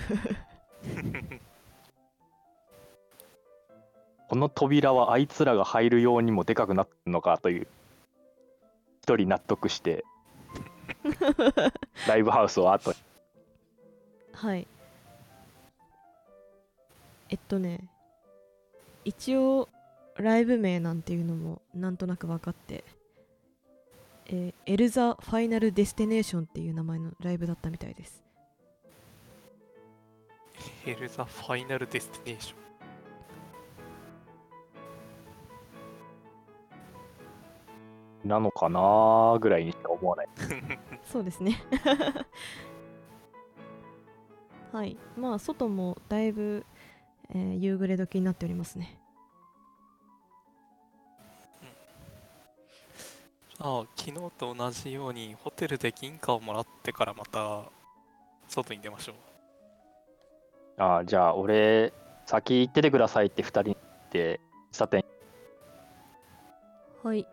[4.27, 7.67] この扉はあいつらが入るようにもでかくなってるのかという
[9.03, 10.03] 一人納得して
[12.07, 12.97] ライブハウスを後に。
[14.33, 14.67] はい。
[17.29, 17.87] えっとね
[19.05, 19.69] 一応
[20.17, 22.83] ライブ名なんていうのもなんとなく分かって。
[24.27, 28.23] えーエルザ・ Final Destination っていう名前のライブだったみたいです。
[30.85, 32.55] ヘルザ・ Final Destination
[38.25, 38.29] ン。
[38.29, 40.27] なのかなぐらいにしか思わない。
[41.03, 41.61] そうですね。
[44.71, 44.97] はい。
[45.17, 46.65] まあ外もだいぶ、
[47.29, 48.97] えー夕暮れ時になっておりますね
[53.65, 57.63] ああ昨日と同じようにホテルで銀貨をもらってからまた
[58.49, 59.15] 外に出ましょう。
[60.81, 61.93] ああじゃあ俺
[62.25, 64.41] 先行っててくださいって2人に言って
[64.73, 65.05] 喫茶店。
[67.03, 67.25] はい。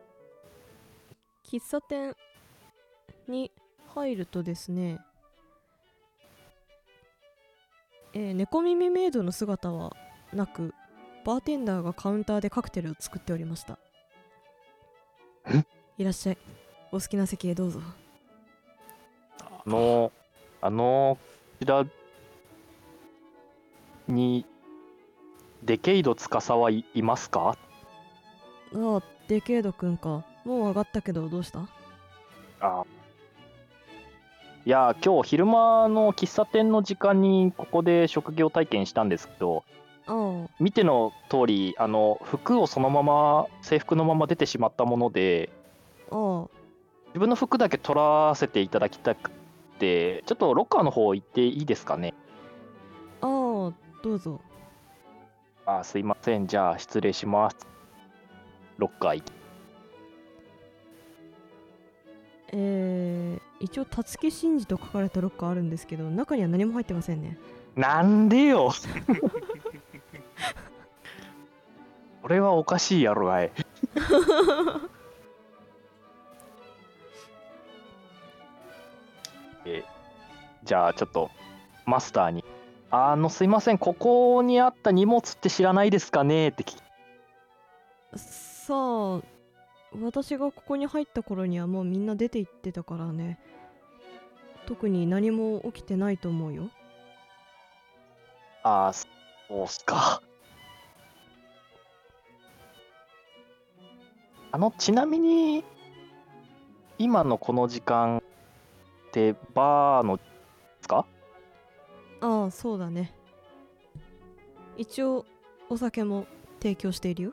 [1.45, 2.15] 喫茶店
[3.27, 3.51] に
[3.89, 5.01] 入るとですね
[8.13, 9.97] えー猫耳メイドの姿は
[10.33, 10.75] なく
[11.25, 13.81] バーテンダーがカウンターでカクテルを作っておりました
[16.01, 16.39] いらっしゃい。
[16.93, 17.79] お好きな席へどうぞ。
[19.39, 20.11] ああの
[20.63, 21.19] あの
[21.59, 21.85] こちら
[24.09, 24.47] に
[25.63, 27.55] デケイド司はいいますか？
[28.75, 30.25] ああデケードくんか。
[30.47, 31.69] もう上がったけどどうした？
[32.61, 32.85] あ
[34.65, 39.65] いや今日昼間の喫茶店の時間にここで職業体験したんですけど
[40.07, 40.47] あ。
[40.59, 45.51] 見ての通りあの服をそのまま制服のまま出てしまったもので
[46.11, 49.31] 自分の服だけ取らせていただきたく
[49.79, 52.15] てちょっとロッカーの方行っていいですかね？
[53.21, 53.73] ああど
[54.15, 54.41] うぞ。
[55.67, 56.47] あすいません。
[56.47, 57.57] じゃあ失礼します。
[58.79, 59.33] ロッカー行き。
[62.53, 67.39] えー、一応辰木真二と書かれたロッカーあるんですけど中には何も入ってませんね。
[67.77, 68.73] なんでよ。
[72.23, 73.53] これはおかしいやろがい
[80.71, 81.33] じゃあちょっと
[81.85, 82.45] マスターに
[82.93, 83.79] 「あのすいません。
[83.79, 86.83] ここにあった荷物って知らないですかね?」って聞き。
[88.17, 89.21] さあ
[90.01, 93.41] 私がここに入った頃にはもうみんな出て行ってたからね。
[94.67, 96.71] 特に何も起きてないと思うよ。
[98.63, 99.09] ああそ
[99.51, 100.23] うっすか。
[104.53, 105.65] あのちなみに
[106.97, 110.21] 今のこの時間ってバーの
[112.21, 113.13] ああそうだね。
[114.77, 115.25] 一応
[115.69, 116.27] お酒も
[116.61, 117.33] 提供しているよ。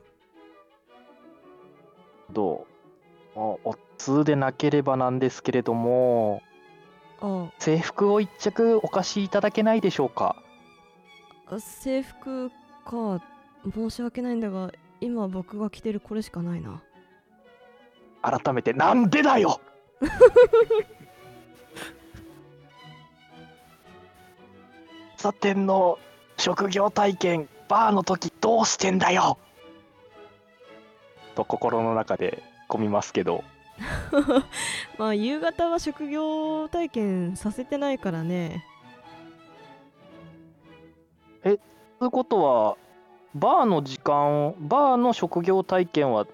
[2.32, 2.66] ど
[3.36, 3.38] う？
[3.38, 6.42] おお通でなければなんですけれども。
[7.20, 7.48] あ。
[7.58, 10.36] 制服を一着お貸しいただけないでしょうか？
[11.46, 12.50] あ制服
[12.84, 13.22] か。
[13.74, 16.82] 申し訳ないんだが今僕が着てるこれしかないな。
[18.22, 19.60] 改めてなんでだよ
[25.18, 25.98] 茶店の
[26.36, 29.36] 職業体験バーの時どうしてんだよ？
[31.34, 33.44] と心の中で込みますけど。
[34.98, 38.64] まあ夕方は職業体験させてないからね。
[41.42, 42.76] ということは
[43.34, 46.26] バーの時間バーの職業体験は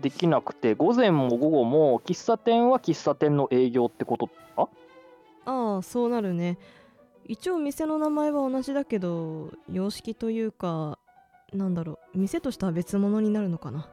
[0.00, 4.68] できなくて午前も午後も喫茶店は喫茶店の営業ってことか？
[5.44, 6.56] ああそうなるね
[7.28, 10.98] 一応店の名前は同じだけど様式というか
[11.52, 13.88] なんだろう店としては別物になるのかな。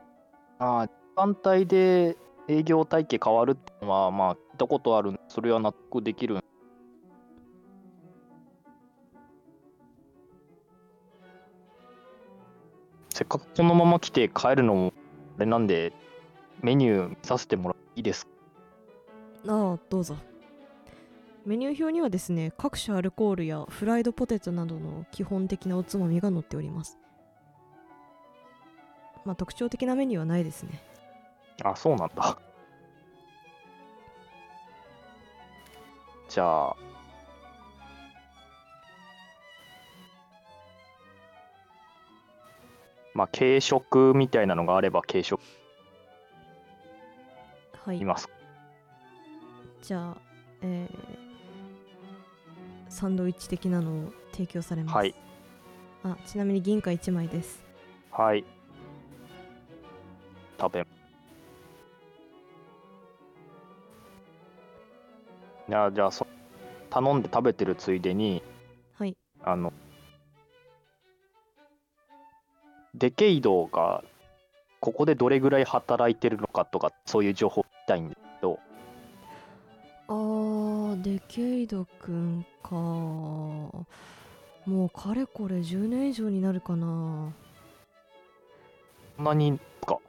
[0.60, 6.40] ああ時間帯で営業体系変わるってのはまあ聞いたことあるそれは納得できる
[13.10, 14.94] せっかくこのまま来て帰るのも
[15.38, 15.94] あれなんで
[16.62, 18.32] メニュー見させてもらっていいですか？
[19.48, 20.18] ああどうぞ
[21.46, 26.98] メニュー表にはですね各種アルコールやフライドポテトなどの基本的なおつまみが載っております。
[29.26, 30.82] まあ特徴的なメニューはないですね。
[31.64, 32.38] あそうなんだ。
[36.30, 36.76] じゃあ。
[43.14, 45.42] まあ軽食みたいなのがあれば軽食。
[47.86, 48.00] はい。
[48.00, 48.30] います。
[49.82, 50.18] じゃあ
[50.62, 51.23] えー、
[52.94, 54.96] サンドイッチ的なのを提供されます。
[54.96, 55.16] はい。
[56.04, 57.64] あちなみに銀貨1枚です。
[58.12, 58.46] はい。
[60.60, 60.86] 食べい
[65.72, 66.28] やじゃあそ
[66.92, 68.44] 頼んで食べてるついでに
[69.00, 69.18] はい。
[69.44, 69.74] あの
[72.94, 74.04] デケイドが
[74.80, 78.60] ここでどれぐらい働いてるのかとかそういう情報聞きたいんですけど。
[80.10, 82.76] あーデケイドくんか。
[82.76, 83.86] も
[84.68, 87.34] うかれこれ10年以上になるかな。
[89.18, 90.00] そんなにか。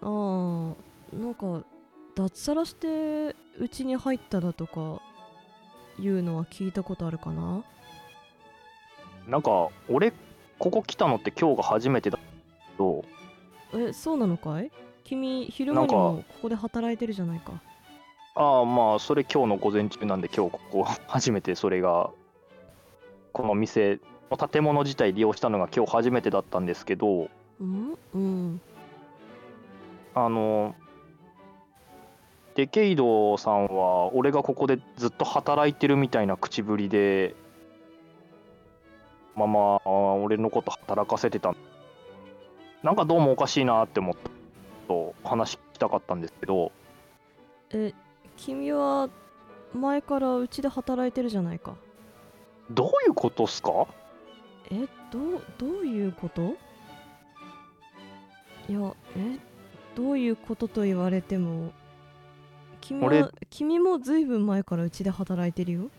[0.00, 0.74] あー
[1.12, 1.64] なんか
[2.14, 5.00] 脱サラしてうちに入っただとか
[5.98, 7.64] いうのは聞いたことあるかな。
[9.26, 10.12] なんか俺
[10.58, 12.22] ここ来たのって今日が初めてだけ
[12.78, 13.04] ど。
[13.74, 14.70] えそうなのかい？
[15.02, 17.60] 君昼間にもここで働いてるじゃないか
[18.34, 22.10] ああまあそれ今日の午前中なんで今日ここ初めてそれが
[23.32, 24.00] この店
[24.30, 27.28] の建物自体利用したのが今日初めてだったんですけど
[27.60, 28.60] うんうん。
[30.14, 30.74] あの
[32.56, 37.34] デケイドさんは俺がここでずっと働いてるみたいな口ぶりで
[39.36, 41.54] まあまあ俺のこと働かせてた。
[42.82, 44.30] なんかどうもおかしいなって思った
[44.88, 46.70] と話聞きたかったんですけど。
[47.70, 47.92] え
[48.36, 49.08] 君は
[49.74, 51.74] 前からうちで働いてるじゃないか。
[52.70, 53.86] どういうことっすか？
[54.70, 56.54] えどうどういうこと？
[58.68, 59.38] いやえ
[59.94, 61.70] どういうことと言われても
[62.80, 65.90] 君俺は君もずいぶん前からうちで働いてるよ。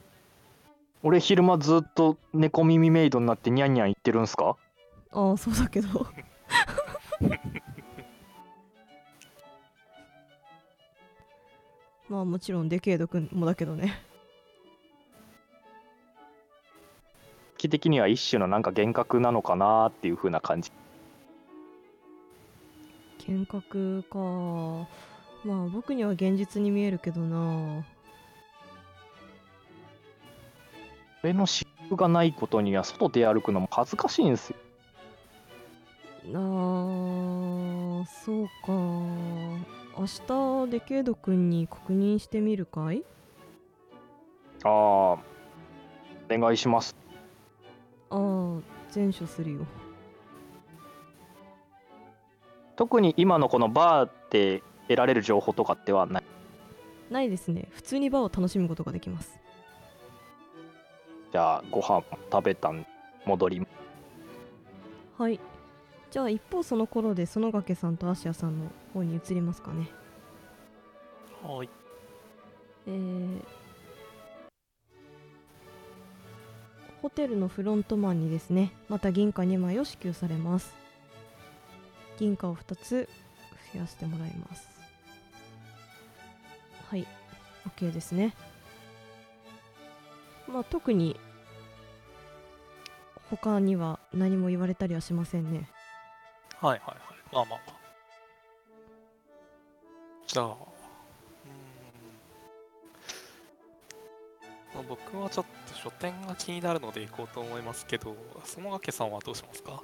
[1.04, 4.58] 俺昼間ずっと猫耳メイドになってニャンニャン言ってるんすか？
[5.12, 5.88] ああそうだけど
[12.10, 14.00] まあもちろんデケード君もだけどね。
[17.58, 20.72] 気的には一種のなんか幻覚なのかなっていう風な感じ。
[23.28, 24.20] 幻覚か。
[25.44, 27.84] まあ僕には現実に見えるけどな。
[31.24, 34.58] 俺の私服がないことには外出歩くのも恥ずかしいんですよ。
[36.34, 43.04] あーそうか明日デケード君に確認してみるかい？
[44.64, 45.20] ああ、お
[46.30, 46.96] 願いします。
[48.10, 48.60] ああ
[48.92, 49.66] 全処するよ
[52.76, 56.24] 特に今のこのバーで得られる情報とかってはない？
[57.10, 59.40] ないですね普通にバーを楽しむことができます
[61.32, 62.86] じゃあ、ご飯食べたん
[63.26, 63.68] 戻り。
[65.18, 65.40] はい
[66.16, 69.90] じゃあ一方その頃で園掛さんとアシアさんの方に移りますかね。
[71.44, 71.70] はい。
[72.88, 73.42] えー
[77.02, 80.74] ホテルのフロントマンにですねまた銀貨2枚を支給されます。
[82.18, 83.10] 銀貨を2つ
[83.74, 84.70] 増やしてもらいます。
[86.88, 87.06] はい。
[87.76, 88.34] OK ですね。
[90.48, 91.20] まあ特に
[93.30, 95.75] 他には何も言われたりはしませんね
[96.66, 96.98] はいはいはい。
[97.32, 97.76] まあまあまあ。
[100.26, 100.56] じゃあ、うーん。
[104.74, 108.16] まあ僕はちょっと書店が気になるので行こうと思いますけど、
[108.46, 109.84] 園掛さんはどうしますか？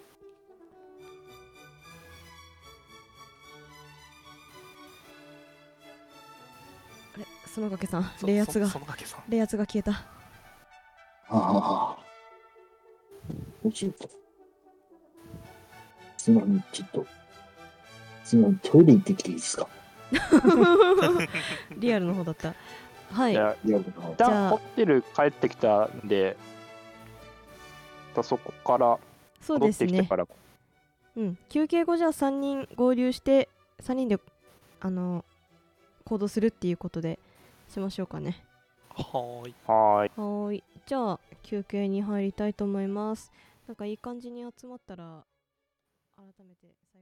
[7.13, 9.23] あれ園掛さんそ冷圧がそ園掛さん。
[9.29, 10.03] 冷圧が消えたあ
[11.29, 11.97] あ。
[16.29, 16.45] もちろん。
[16.45, 17.07] すみません、ちょっと。
[18.23, 19.67] すみません、トイレ行ってきていいですか？
[21.77, 22.53] リアルの方だった。
[23.11, 23.33] はい。
[23.33, 26.37] じゃあ、いや、一じゃあ旦ホテル帰ってきたんで、
[28.09, 28.99] またそこから戻っ
[29.41, 30.27] そうですねてきてから、
[31.15, 33.49] うん、休憩後じゃあ3人合流して
[33.81, 34.19] 3人で
[34.79, 35.25] あの
[36.05, 37.19] 行動するっていうことで
[37.69, 38.43] しましょうかね。
[38.89, 39.55] はーい。
[39.65, 40.11] はーい。
[40.15, 40.63] はーい。
[40.85, 43.31] じゃあ休憩に入りたいと思います。
[43.67, 45.23] なんかいい感じに集まったら
[46.21, 47.01] 改めて再